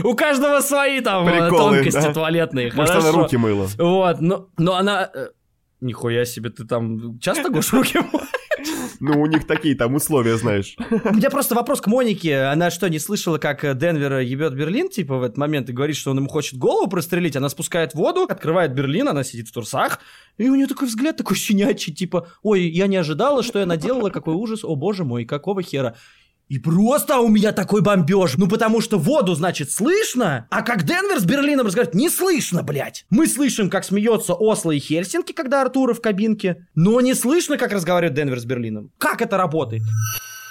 [0.04, 2.12] у каждого свои там э, Приколы, тонкости да.
[2.14, 2.72] туалетные.
[2.74, 3.22] Может, она Хорошо.
[3.22, 3.68] руки мыла.
[3.78, 5.10] Вот, но, но она...
[5.14, 5.28] э,
[5.80, 8.28] Нихуя себе, ты там часто гуш руки моешь?
[9.00, 10.76] Ну, у них такие там условия, знаешь.
[10.78, 12.42] У меня просто вопрос к Монике.
[12.42, 15.96] Она что, не слышала, как э, Денвер ебет Берлин, типа, в этот момент и говорит,
[15.96, 17.36] что он ему хочет голову прострелить?
[17.36, 20.00] Она спускает воду, открывает Берлин, она сидит в трусах,
[20.36, 24.10] и у нее такой взгляд такой щенячий, типа, ой, я не ожидала, что я наделала,
[24.10, 25.94] какой ужас, о боже мой, какого хера.
[26.48, 28.36] И просто у меня такой бомбеж.
[28.36, 33.04] Ну, потому что воду, значит, слышно, а как Денвер с Берлином разговаривает, не слышно, блядь.
[33.10, 37.72] Мы слышим, как смеется Осло и Хельсинки, когда Артура в кабинке, но не слышно, как
[37.72, 38.90] разговаривает Денвер с Берлином.
[38.98, 39.82] Как это работает?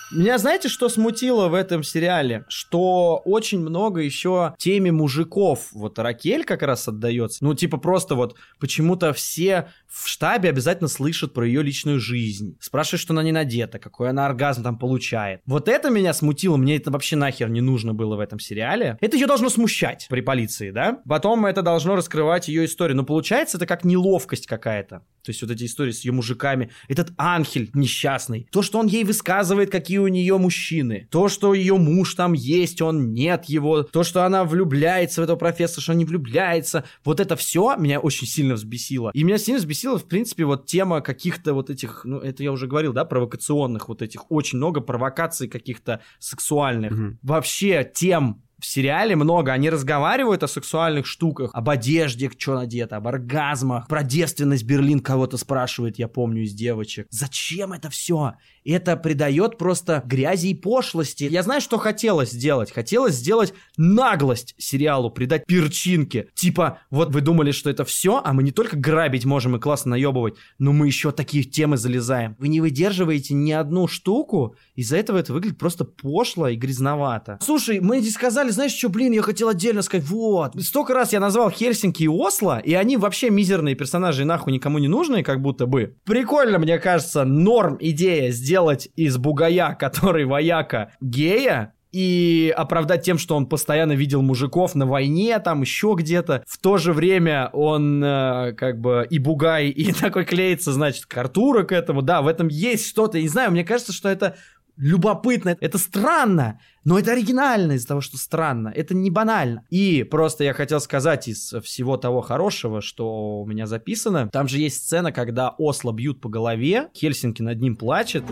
[0.10, 2.46] Меня знаете, что смутило в этом сериале?
[2.48, 5.68] Что очень много еще теме мужиков.
[5.74, 7.44] Вот Ракель как раз отдается.
[7.44, 12.58] Ну, типа просто вот почему-то все в штабе обязательно слышат про ее личную жизнь.
[12.62, 15.42] Спрашивают, что она не надета, какой она оргазм там получает.
[15.46, 16.56] Вот это меня смутило.
[16.56, 18.98] Мне это вообще нахер не нужно было в этом сериале.
[19.02, 21.02] Это ее должно смущать при полиции, да?
[21.08, 22.96] Потом это должно раскрывать ее историю.
[22.96, 25.04] Но получается это как неловкость какая-то.
[25.28, 26.70] То есть вот эти истории с ее мужиками.
[26.88, 28.48] Этот Анхель несчастный.
[28.50, 31.10] То, что он ей высказывает, какие у нее мужчины.
[31.12, 33.84] То, что ее муж там есть, он нет его.
[33.84, 36.86] То, что она влюбляется в этого профессора, что он не влюбляется.
[37.04, 39.12] Вот это все меня очень сильно взбесило.
[39.14, 42.68] И меня сильно взбесила, в принципе, вот тема каких-то вот этих, ну, это я уже
[42.68, 44.32] говорил, да, провокационных вот этих.
[44.32, 47.18] Очень много провокаций каких-то сексуальных.
[47.22, 53.08] Вообще тем в сериале много, они разговаривают о сексуальных штуках, об одежде, что надето, об
[53.08, 57.08] оргазмах, про девственность Берлин кого-то спрашивает, я помню, из девочек.
[57.10, 58.34] Зачем это все?
[58.66, 61.24] Это придает просто грязи и пошлости.
[61.24, 62.72] Я знаю, что хотелось сделать.
[62.72, 66.28] Хотелось сделать наглость сериалу, придать перчинки.
[66.34, 69.92] Типа, вот вы думали, что это все, а мы не только грабить можем и классно
[69.92, 72.36] наебывать, но мы еще такие темы залезаем.
[72.40, 77.40] Вы не выдерживаете ни одну штуку, из-за этого это выглядит просто пошло и грязновато.
[77.42, 81.20] Слушай, мы здесь сказали, знаешь что, блин, я хотел отдельно сказать, вот, столько раз я
[81.20, 85.42] назвал Хельсинки и Осло, и они вообще мизерные персонажи, и нахуй никому не нужные, как
[85.42, 85.96] будто бы.
[86.06, 93.36] Прикольно, мне кажется, норм идея сделать из бугая, который вояка, гея, и оправдать тем, что
[93.36, 96.44] он постоянно видел мужиков на войне, там еще где-то.
[96.46, 101.18] В то же время он э, как бы и бугай, и такой клеится, значит, к
[101.18, 102.02] Артуру к этому.
[102.02, 103.20] Да, в этом есть что-то.
[103.20, 104.36] Не знаю, мне кажется, что это
[104.78, 109.64] любопытно, это странно, но это оригинально из-за того, что странно, это не банально.
[109.70, 114.60] И просто я хотел сказать из всего того хорошего, что у меня записано, там же
[114.60, 118.24] есть сцена, когда Осло бьют по голове, Хельсинки над ним плачет.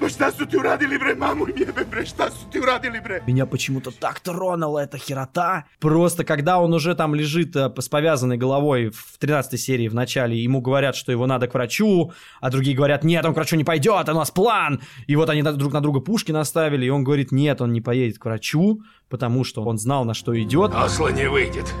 [0.00, 3.20] Pa šta su ti uradili bre, mamu im jebe bre, šta su ti uradili bre?
[3.26, 5.64] Меня почему-то так тронула эта херота.
[5.78, 10.42] Просто когда он уже там лежит э, с повязанной головой в 13 серии в начале,
[10.42, 13.64] ему говорят, что его надо к врачу, а другие говорят, нет, он к врачу не
[13.64, 14.80] пойдет, у нас план.
[15.06, 18.18] И вот они друг на друга пушки наставили, и он говорит, нет, он не поедет
[18.18, 18.80] к врачу,
[19.10, 20.72] потому что он знал, на что идет.
[20.74, 21.74] Осло не выйдет.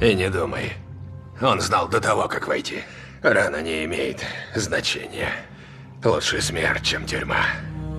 [0.00, 0.72] И не думай.
[1.42, 2.76] Он знал до того, как войти.
[3.22, 5.32] Рана не имеет значения.
[6.04, 7.44] Лучше смерть, чем тюрьма.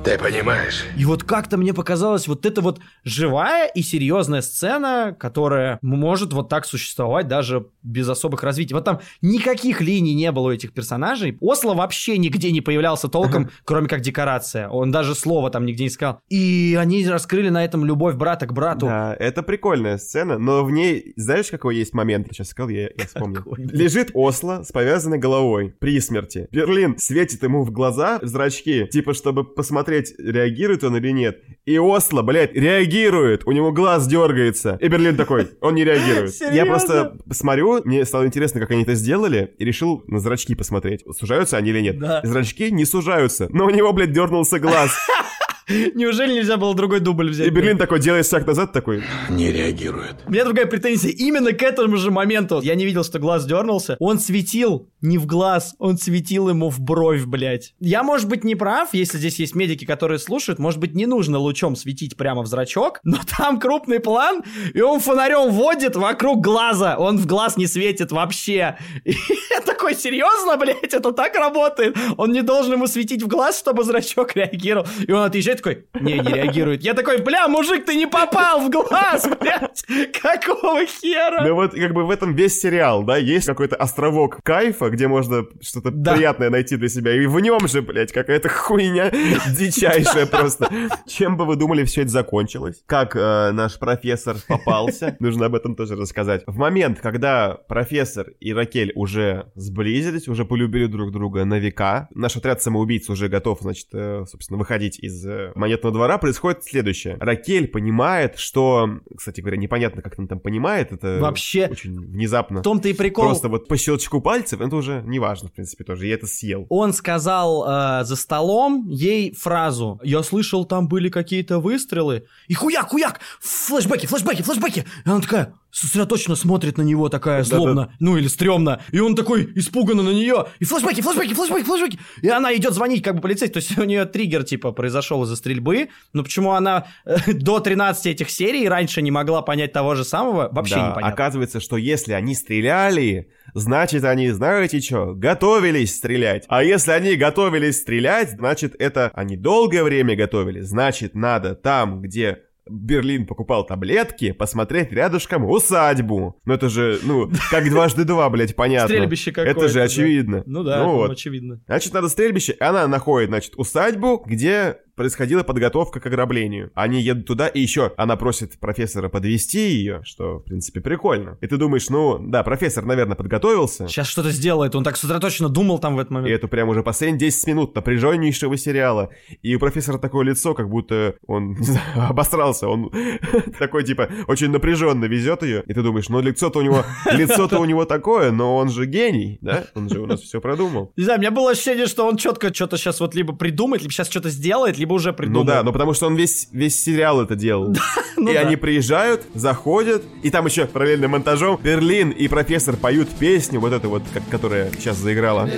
[0.04, 0.86] Ты понимаешь?
[0.96, 6.50] И вот как-то мне показалось вот это вот живая и серьезная сцена, которая может вот
[6.50, 8.74] так существовать даже без особых развитий.
[8.74, 11.38] Вот там никаких линий не было у этих персонажей.
[11.40, 14.68] Осло вообще нигде не появлялся толком, кроме как декорация.
[14.70, 16.20] Он даже слова там нигде не сказал.
[16.30, 18.88] И они раскрыли на этом любовь брата к брату.
[18.88, 22.28] Да, это прикольная сцена, но в ней, знаешь, какой есть момент?
[22.32, 23.44] Сейчас сказал, я, я вспомнил.
[23.58, 26.48] Лежит Осло с повязанной головой при смерти.
[26.52, 31.42] Берлин светит ему в глаза, в зрачки, типа, чтобы посмотреть, реагирует он или нет.
[31.68, 34.78] И Осло, блядь, реагирует, у него глаз дергается.
[34.80, 36.34] И Берлин такой, он не реагирует.
[36.54, 41.04] Я просто смотрю, мне стало интересно, как они это сделали, и решил на зрачки посмотреть,
[41.20, 41.98] сужаются они или нет.
[42.24, 44.92] Зрачки не сужаются, но у него, блядь, дернулся глаз.
[45.96, 47.48] Неужели нельзя было другой дубль взять?
[47.48, 49.04] И Берлин такой делает шаг назад, такой...
[49.30, 50.16] Не реагирует.
[50.26, 51.12] У меня другая претензия.
[51.12, 53.98] Именно к этому же моменту я не видел, что глаз дернулся.
[54.00, 57.74] Он светил не в глаз, он светил ему в бровь, блядь.
[57.80, 60.60] Я, может быть, не прав, если здесь есть медики, которые слушают.
[60.60, 64.44] Может быть, не нужно лучом светить прямо в зрачок, но там крупный план,
[64.74, 66.98] и он фонарем водит вокруг глаза.
[66.98, 68.78] Он в глаз не светит вообще.
[69.04, 69.12] И
[69.52, 71.98] я такой такой, серьезно, блядь, это так работает?
[72.18, 74.88] Он не должен ему светить в глаз, чтобы зрачок реагировал.
[75.08, 76.84] И он отъезжает такой, не, не реагирует.
[76.84, 79.84] Я такой, бля, мужик, ты не попал в глаз, блядь.
[80.22, 81.44] Какого хера?
[81.46, 85.46] Ну вот как бы в этом весь сериал, да, есть какой-то островок кайфа, где можно
[85.62, 86.14] что-то Да.
[86.16, 87.14] приятное найти для себя.
[87.14, 89.12] И в нем же, блядь, какая-то хуйня
[89.58, 90.70] дичайшая просто.
[91.08, 92.82] Чем бы вы думали, все это закончилось?
[92.86, 95.16] Как э, наш профессор попался?
[95.20, 96.44] Нужно об этом тоже рассказать.
[96.48, 102.36] В момент, когда профессор и Ракель уже сблизились, уже полюбили друг друга на века, наш
[102.36, 107.18] отряд самоубийц уже готов, значит, э, собственно, выходить из э, монетного двора, происходит следующее.
[107.20, 112.60] Ракель понимает, что, кстати говоря, непонятно, как она там понимает, это Вообще, очень внезапно.
[112.60, 113.26] В том-то и прикол.
[113.26, 116.08] Просто вот по щелчку пальцев, это уже не важно, в принципе, тоже.
[116.08, 116.66] Я это съел.
[116.70, 122.26] Он сказал э, за столом ей фразу «Я слышал, там были какие-то выстрелы».
[122.48, 123.20] И хуяк, хуяк!
[123.42, 124.86] Флэшбэки, флэшбэки, флэшбэки!
[125.06, 128.82] И она такая сосредоточенно смотрит на него, такая злобно, ну или стрёмно.
[128.92, 130.48] И он такой испуганно на нее.
[130.60, 132.00] И флэшбэки, флэшбэки, флэшбэки, флэшбэки.
[132.22, 133.54] И она идет звонить как бы полицейский.
[133.54, 135.90] То есть у нее триггер типа произошел из-за стрельбы.
[136.14, 140.50] Но почему она э, до 13 этих серий раньше не могла понять того же самого,
[140.52, 141.14] вообще Да, непонятно.
[141.14, 146.46] Оказывается, что если они стреляли, значит они, знаете что, готовились стрелять.
[146.48, 150.66] А если они готовились стрелять, значит это они долгое время готовились.
[150.66, 156.40] Значит, надо там, где Берлин покупал таблетки, посмотреть рядышком усадьбу.
[156.46, 158.88] Ну это же, ну, как дважды два, блядь, понятно.
[158.88, 159.84] Стрельбище какое-то, Это же да.
[159.84, 160.44] очевидно.
[160.46, 161.12] Ну да, ну, вот.
[161.12, 161.62] очевидно.
[161.66, 162.56] Значит, надо стрельбище.
[162.60, 166.72] Она находит, значит, усадьбу, где происходила подготовка к ограблению.
[166.76, 171.38] Они едут туда, и еще она просит профессора подвести ее, что, в принципе, прикольно.
[171.42, 173.88] И ты думаешь, ну, да, профессор, наверное, подготовился.
[173.88, 174.76] Сейчас что-то сделает.
[174.76, 176.36] Он так сосредоточенно думал там в этот И момент.
[176.36, 179.10] это прям уже последние 10 минут напряженнейшего сериала.
[179.42, 182.68] И у профессора такое лицо, как будто он, не знаю, обосрался.
[182.68, 182.92] Он
[183.60, 185.64] такой, типа, очень напряженно везет ее.
[185.68, 189.38] И ты думаешь, ну, лицо-то у него, лицо-то у него такое, но он же гений,
[189.42, 189.66] да?
[189.76, 190.92] Он же у нас все продумал.
[190.98, 193.94] Не знаю, у меня было ощущение, что он четко что-то сейчас вот либо придумает, либо
[193.94, 195.44] сейчас что-то сделает, либо уже придумал.
[195.44, 197.76] Ну да, ну потому что он весь, весь сериал это делал.
[198.18, 198.42] ну и да.
[198.42, 203.90] они приезжают, заходят, и там еще параллельным монтажом Берлин и профессор поют песню, вот эту
[203.90, 205.50] вот, как- которая сейчас заиграла.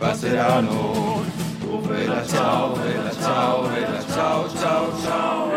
[0.00, 1.24] Passeranno.
[1.62, 5.53] Tu vela ciao, vela ciao, vela ciao, ciao, ciao.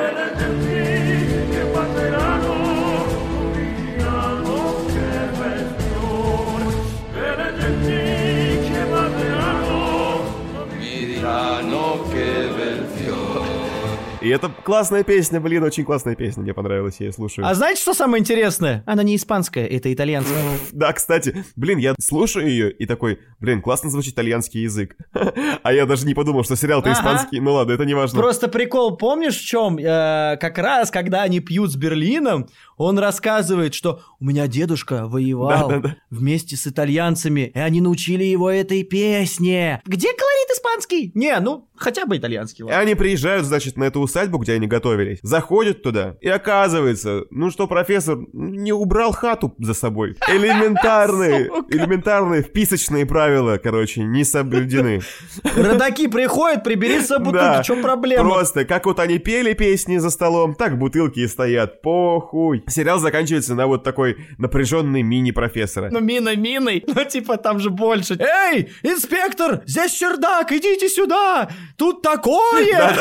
[14.19, 17.45] И это классная песня, блин, очень классная песня, мне понравилась, я ее слушаю.
[17.47, 18.83] А знаете, что самое интересное?
[18.87, 20.37] Она не испанская, это итальянская.
[20.71, 24.95] Да, кстати, блин, я слушаю ее и такой, блин, классно звучит итальянский язык.
[25.63, 26.99] А я даже не подумал, что сериал-то Ага.
[26.99, 27.39] испанский.
[27.39, 28.19] Ну ладно, это не важно.
[28.19, 29.77] Просто прикол, помнишь в чем?
[29.77, 32.47] Э, как раз, когда они пьют с Берлином,
[32.77, 35.95] он рассказывает, что у меня дедушка воевал Да-да-да.
[36.09, 39.81] вместе с итальянцами, и они научили его этой песне.
[39.85, 41.11] Где колорит испанский?
[41.15, 42.61] Не, ну, хотя бы итальянский.
[42.61, 42.79] И ладно.
[42.79, 47.67] они приезжают, значит, на эту усадьбу, где они готовились, заходят туда, и оказывается, ну что
[47.67, 50.15] профессор не убрал хату за собой.
[50.27, 55.01] Элементарные, элементарные вписочные правила, короче, не соблюдены.
[55.55, 58.29] Родаки приходят, прибери с собой бутылки, Да, в чем проблема?
[58.29, 62.63] Просто, как вот они пели песни за столом, так бутылки и стоят, похуй.
[62.67, 65.89] Сериал заканчивается на вот такой напряженной мини-профессора.
[65.91, 68.17] Ну, мина миной, ну, типа, там же больше.
[68.19, 72.97] Эй, инспектор, здесь чердак, идите сюда, тут такое!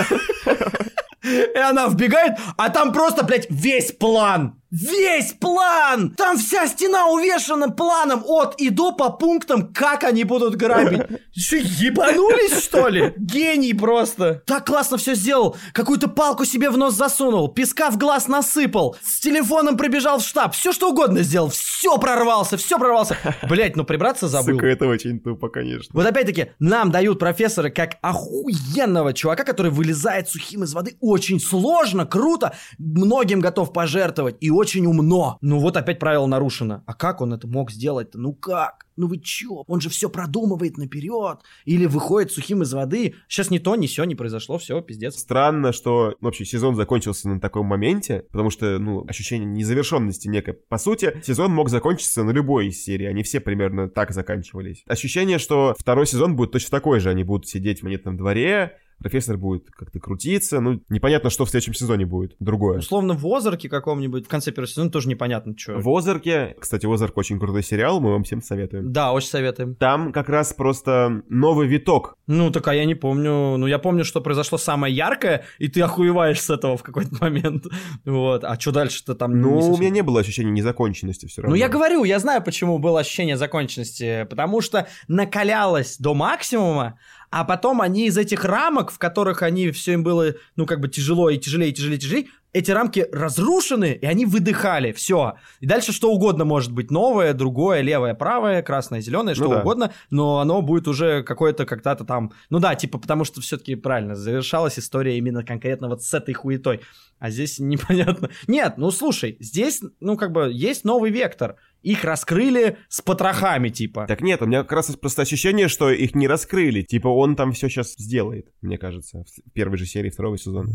[1.27, 4.61] И она вбегает, а там просто, блядь, весь план.
[4.71, 6.11] Весь план!
[6.17, 11.03] Там вся стена увешана планом от и до по пунктам, как они будут грабить.
[11.37, 13.13] Что, ебанулись, что ли?
[13.17, 14.43] Гений просто.
[14.47, 15.57] Так классно все сделал.
[15.73, 20.55] Какую-то палку себе в нос засунул, песка в глаз насыпал, с телефоном прибежал в штаб,
[20.55, 21.51] все что угодно сделал.
[21.51, 23.19] Все прорвался, все прорвался.
[23.49, 24.55] Блять, ну прибраться забыл.
[24.55, 25.91] Сука, это очень тупо, конечно.
[25.93, 32.07] Вот опять-таки, нам дают профессора как охуенного чувака, который вылезает сухим из воды очень сложно,
[32.07, 35.39] круто, многим готов пожертвовать и очень умно.
[35.41, 36.83] Ну вот опять правило нарушено.
[36.87, 38.19] А как он это мог сделать-то?
[38.19, 38.87] Ну как?
[38.97, 39.63] Ну вы чё?
[39.67, 41.41] Он же все продумывает наперед.
[41.65, 43.15] Или выходит сухим из воды.
[43.29, 45.17] Сейчас ни то, ни все не произошло, все, пиздец.
[45.17, 50.55] Странно, что вообще сезон закончился на таком моменте, потому что, ну, ощущение незавершенности некой.
[50.55, 54.83] По сути, сезон мог закончиться на любой из серий, они все примерно так заканчивались.
[54.87, 59.37] Ощущение, что второй сезон будет точно такой же, они будут сидеть в монетном дворе, профессор
[59.37, 62.79] будет как-то крутиться, ну, непонятно, что в следующем сезоне будет, другое.
[62.79, 65.79] Условно в Озарке каком-нибудь в конце первого сезона тоже непонятно, что.
[65.79, 68.93] В Озарке, кстати, Озарк очень крутой сериал, мы вам всем советуем.
[68.93, 69.75] Да, очень советуем.
[69.75, 72.15] Там как раз просто новый виток.
[72.27, 73.57] Ну, так а я не помню.
[73.57, 77.67] Ну, я помню, что произошло самое яркое, и ты охуеваешь с этого в какой-то момент.
[78.05, 78.45] Вот.
[78.45, 79.41] А что дальше-то там?
[79.41, 81.55] Ну, совсем- у меня не было ощущения незаконченности все равно.
[81.55, 84.27] Ну, я говорю, я знаю, почему было ощущение законченности.
[84.29, 86.99] Потому что накалялось до максимума,
[87.39, 90.89] а потом они из этих рамок, в которых они все им было, ну, как бы
[90.89, 95.35] тяжело и тяжелее, и тяжелее, и тяжелее, эти рамки разрушены, и они выдыхали, все.
[95.61, 99.61] И дальше что угодно может быть новое, другое, левое, правое, красное, зеленое, что Ну да.
[99.61, 104.15] угодно, но оно будет уже какое-то когда-то там, ну да, типа, потому что все-таки правильно,
[104.15, 106.81] завершалась история именно конкретно вот с этой хуетой.
[107.19, 108.31] А здесь непонятно.
[108.47, 111.57] Нет, ну слушай, здесь, ну как бы, есть новый вектор.
[111.83, 114.07] Их раскрыли с потрохами, типа.
[114.09, 116.81] Так нет, у меня как раз просто ощущение, что их не раскрыли.
[116.81, 120.73] Типа он там все сейчас сделает, мне кажется, в первой же серии второго сезона.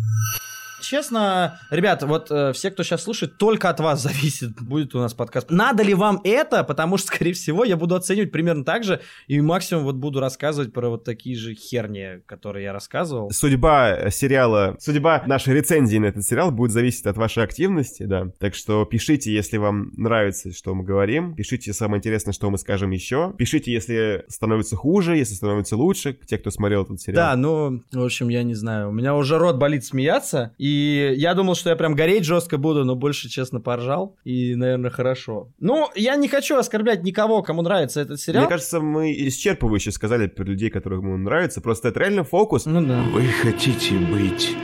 [0.82, 5.14] Честно, ребят, вот э, все, кто сейчас слушает, только от вас зависит, будет у нас
[5.14, 5.50] подкаст.
[5.50, 6.64] Надо ли вам это?
[6.64, 10.74] Потому что, скорее всего, я буду оценивать примерно так же, и максимум вот буду рассказывать
[10.74, 13.30] про вот такие же херни, которые я рассказывал.
[13.32, 18.28] Судьба э, сериала, судьба нашей рецензии на этот сериал будет зависеть от вашей активности, да.
[18.40, 21.36] Так что пишите, если вам нравится, что мы говорим.
[21.36, 23.34] Пишите самое интересное, что мы скажем еще.
[23.38, 27.32] Пишите, если становится хуже, если становится лучше, те, кто смотрел этот сериал.
[27.32, 28.90] Да, ну, в общем, я не знаю.
[28.90, 30.71] У меня уже рот болит смеяться, и
[31.18, 35.50] я думал, что я прям гореть жестко буду, но больше, честно, поржал, и, наверное, хорошо.
[35.60, 38.44] Ну, я не хочу оскорблять никого, кому нравится этот сериал.
[38.44, 41.62] Мне кажется, мы исчерпывающе сказали про людей, которым ему нравится.
[41.62, 42.66] Просто это реально фокус.
[42.66, 43.02] Ну да.
[43.12, 44.56] Вы хотите быть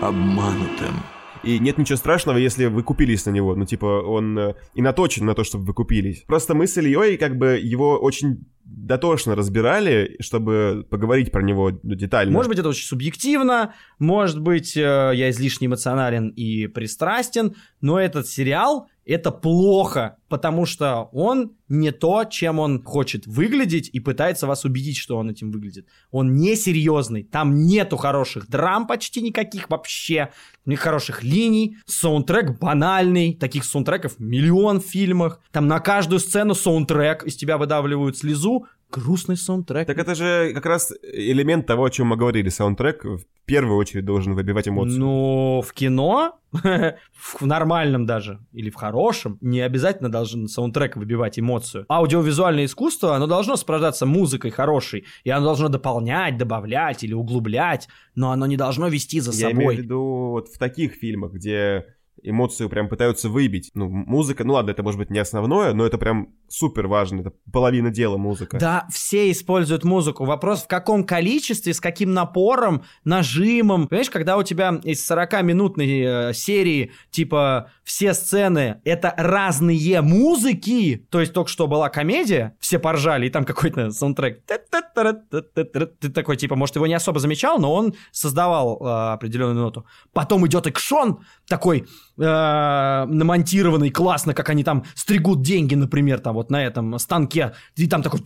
[0.00, 1.13] обманутым.
[1.44, 3.54] И нет ничего страшного, если вы купились на него.
[3.54, 6.24] Ну, типа, он э, и наточен на то, чтобы вы купились.
[6.26, 12.32] Просто мы с Ильей как бы его очень дотошно разбирали, чтобы поговорить про него детально.
[12.32, 14.80] Может быть, это очень субъективно, может быть, э,
[15.14, 22.24] я излишне эмоционален и пристрастен, но этот сериал это плохо, потому что он не то,
[22.24, 25.86] чем он хочет выглядеть и пытается вас убедить, что он этим выглядит.
[26.10, 30.30] Он несерьезный, там нету хороших драм почти никаких вообще,
[30.64, 37.24] ни хороших линий, саундтрек банальный, таких саундтреков миллион в фильмах, там на каждую сцену саундтрек,
[37.24, 39.86] из тебя выдавливают слезу, грустный саундтрек.
[39.86, 42.48] Так это же как раз элемент того, о чем мы говорили.
[42.48, 44.96] Саундтрек в первую очередь должен выбивать эмоции.
[44.98, 51.84] Ну, в кино, в нормальном даже, или в хорошем, не обязательно должен саундтрек выбивать эмоцию.
[51.88, 58.30] Аудиовизуальное искусство, оно должно сопровождаться музыкой хорошей, и оно должно дополнять, добавлять или углублять, но
[58.30, 59.64] оно не должно вести за Я собой.
[59.64, 61.86] имею в виду вот в таких фильмах, где
[62.24, 63.70] эмоцию прям пытаются выбить.
[63.74, 67.20] Ну, музыка, ну ладно, это может быть не основное, но это прям супер важно.
[67.20, 68.58] Это половина дела музыка.
[68.58, 70.24] Да, все используют музыку.
[70.24, 73.88] Вопрос, в каком количестве, с каким напором, нажимом.
[73.88, 81.20] Понимаешь, когда у тебя из 40-минутной э, серии, типа, все сцены— это разные музыки, то
[81.20, 84.42] есть только что была комедия, все поржали, и там какой-то саундтрек.
[84.44, 89.86] Ты такой, типа, может, его не особо замечал, но он создавал э, определенную ноту.
[90.12, 91.86] Потом идет экшон, такой
[92.18, 97.86] э, намонтированный, классно, как они там стригут деньги, например, там вот на этом станке, и
[97.86, 98.20] там такой,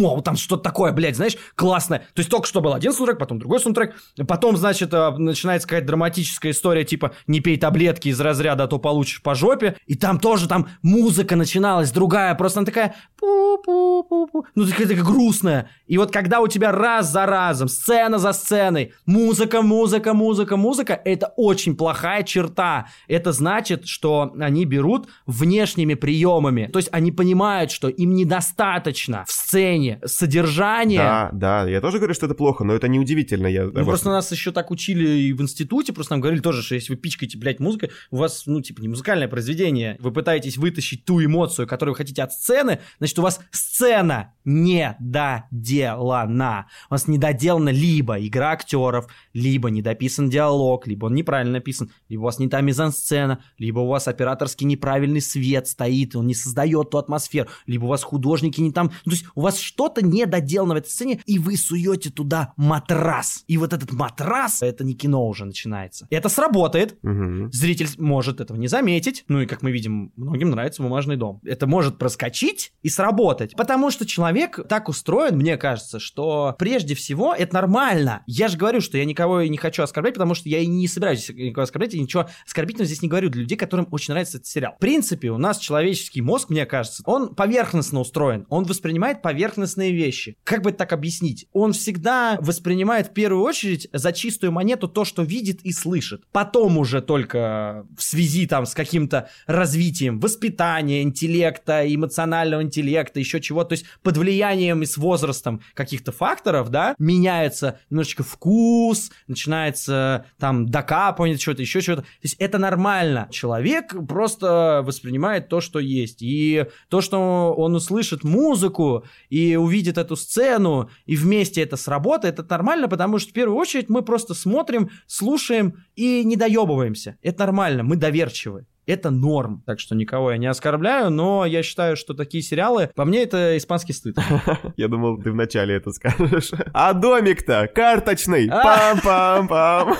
[0.00, 1.98] о, там что-то такое, блядь, знаешь, классно.
[1.98, 3.94] То есть только что был один саундтрек, потом другой саундтрек,
[4.26, 8.78] потом, значит, э, начинается какая-то драматическая история, типа, не пей таблетки из разряда, а то
[8.78, 14.86] получишь по жопе, и там тоже там музыка начиналась, другая, просто она такая, ну такая,
[14.88, 15.70] такая грустная.
[15.86, 21.00] И вот когда у тебя раз за разом, сцена за сценой, музыка, музыка, музыка, музыка,
[21.04, 22.88] это очень плохая черта.
[23.08, 26.68] Это значит, что они берут внешними приемами.
[26.72, 30.98] То есть они понимают, что им недостаточно в сцене содержания.
[30.98, 33.46] Да, да, я тоже говорю, что это плохо, но это неудивительно.
[33.46, 36.74] Я Ну, просто нас еще так учили и в институте, просто нам говорили тоже, что
[36.74, 41.04] если вы пичкаете, блядь, музыкой, у вас, ну, типа, не музыкальное произведение, вы пытаетесь вытащить
[41.04, 46.66] ту эмоцию, которую вы хотите от сцены, значит, у вас сцена не доделана.
[46.90, 52.22] У вас не доделана либо игра актеров, либо недописан диалог, либо он неправильно написан, либо
[52.26, 56.98] вас не та мизансцена, либо у вас операторский неправильный свет стоит, он не создает ту
[56.98, 58.90] атмосферу, либо у вас художники не там.
[59.04, 62.52] Ну, то есть у вас что-то не доделано в этой сцене, и вы суете туда
[62.56, 63.44] матрас.
[63.46, 66.06] И вот этот матрас, это не кино уже начинается.
[66.10, 66.98] Это сработает.
[67.02, 67.52] Мгм.
[67.52, 69.24] Зритель может этого не заметить.
[69.28, 71.40] Ну и, как мы видим, многим нравится «Бумажный дом».
[71.44, 73.54] Это может проскочить и сработать.
[73.56, 78.22] Потому что человек так устроен, мне кажется, что прежде всего это нормально.
[78.26, 81.28] Я же говорю, что я никого не хочу оскорблять, потому что я и не собираюсь
[81.28, 82.15] никого оскорблять, и ничего
[82.46, 84.74] оскорбительного здесь не говорю для людей, которым очень нравится этот сериал.
[84.76, 90.36] В принципе, у нас человеческий мозг, мне кажется, он поверхностно устроен, он воспринимает поверхностные вещи.
[90.44, 91.46] Как бы это так объяснить?
[91.52, 96.24] Он всегда воспринимает в первую очередь за чистую монету то, что видит и слышит.
[96.32, 103.64] Потом уже только в связи там с каким-то развитием воспитания, интеллекта, эмоционального интеллекта, еще чего,
[103.64, 110.66] то есть под влиянием и с возрастом каких-то факторов, да, меняется немножечко вкус, начинается там
[110.66, 112.04] докапывание, что-то, еще что-то.
[112.20, 113.28] То есть это нормально.
[113.30, 116.22] Человек просто воспринимает то, что есть.
[116.22, 122.50] И то, что он услышит музыку и увидит эту сцену, и вместе это сработает, это
[122.50, 127.16] нормально, потому что в первую очередь мы просто смотрим, слушаем и не доебываемся.
[127.22, 128.66] Это нормально, мы доверчивы.
[128.86, 129.62] Это норм.
[129.66, 133.56] Так что никого я не оскорбляю, но я считаю, что такие сериалы, по мне, это
[133.56, 134.16] испанский стыд.
[134.76, 136.52] Я думал, ты вначале это скажешь.
[136.72, 138.48] А домик-то карточный.
[138.48, 139.96] Пам-пам-пам.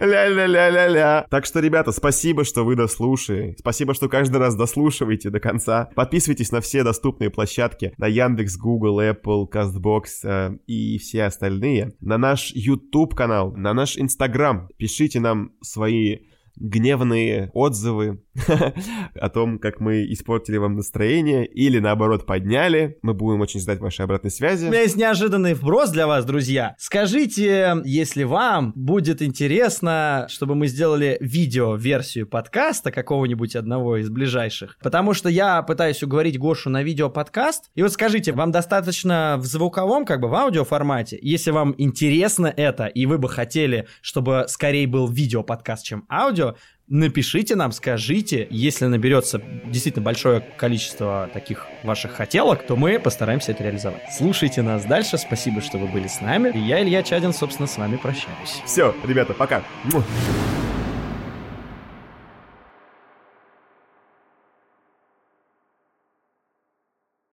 [0.00, 1.26] Ля-ля-ля-ля-ля.
[1.28, 3.54] Так что, ребята, спасибо, что вы дослушали.
[3.58, 5.90] Спасибо, что каждый раз дослушиваете до конца.
[5.94, 7.92] Подписывайтесь на все доступные площадки.
[7.98, 11.92] На Яндекс, Google, Apple, CastBox э, и все остальные.
[12.00, 14.68] На наш YouTube канал, на наш Instagram.
[14.78, 18.22] Пишите нам свои гневные отзывы
[19.14, 22.98] о том, как мы испортили вам настроение или наоборот подняли.
[23.02, 24.66] Мы будем очень ждать вашей обратной связи.
[24.66, 26.74] У меня есть неожиданный вброс для вас, друзья.
[26.78, 34.76] Скажите, если вам будет интересно, чтобы мы сделали видео-версию подкаста какого-нибудь одного из ближайших.
[34.82, 37.70] Потому что я пытаюсь уговорить Гошу на видео-подкаст.
[37.74, 41.18] И вот скажите, вам достаточно в звуковом, как бы в аудиоформате?
[41.20, 46.39] Если вам интересно это, и вы бы хотели, чтобы скорее был видео-подкаст, чем аудио,
[46.88, 53.62] напишите нам, скажите, если наберется действительно большое количество таких ваших хотелок, то мы постараемся это
[53.62, 54.02] реализовать.
[54.16, 56.50] Слушайте нас дальше, спасибо, что вы были с нами.
[56.54, 58.60] И я, Илья Чадин, собственно, с вами прощаюсь.
[58.66, 59.62] Все, ребята, пока.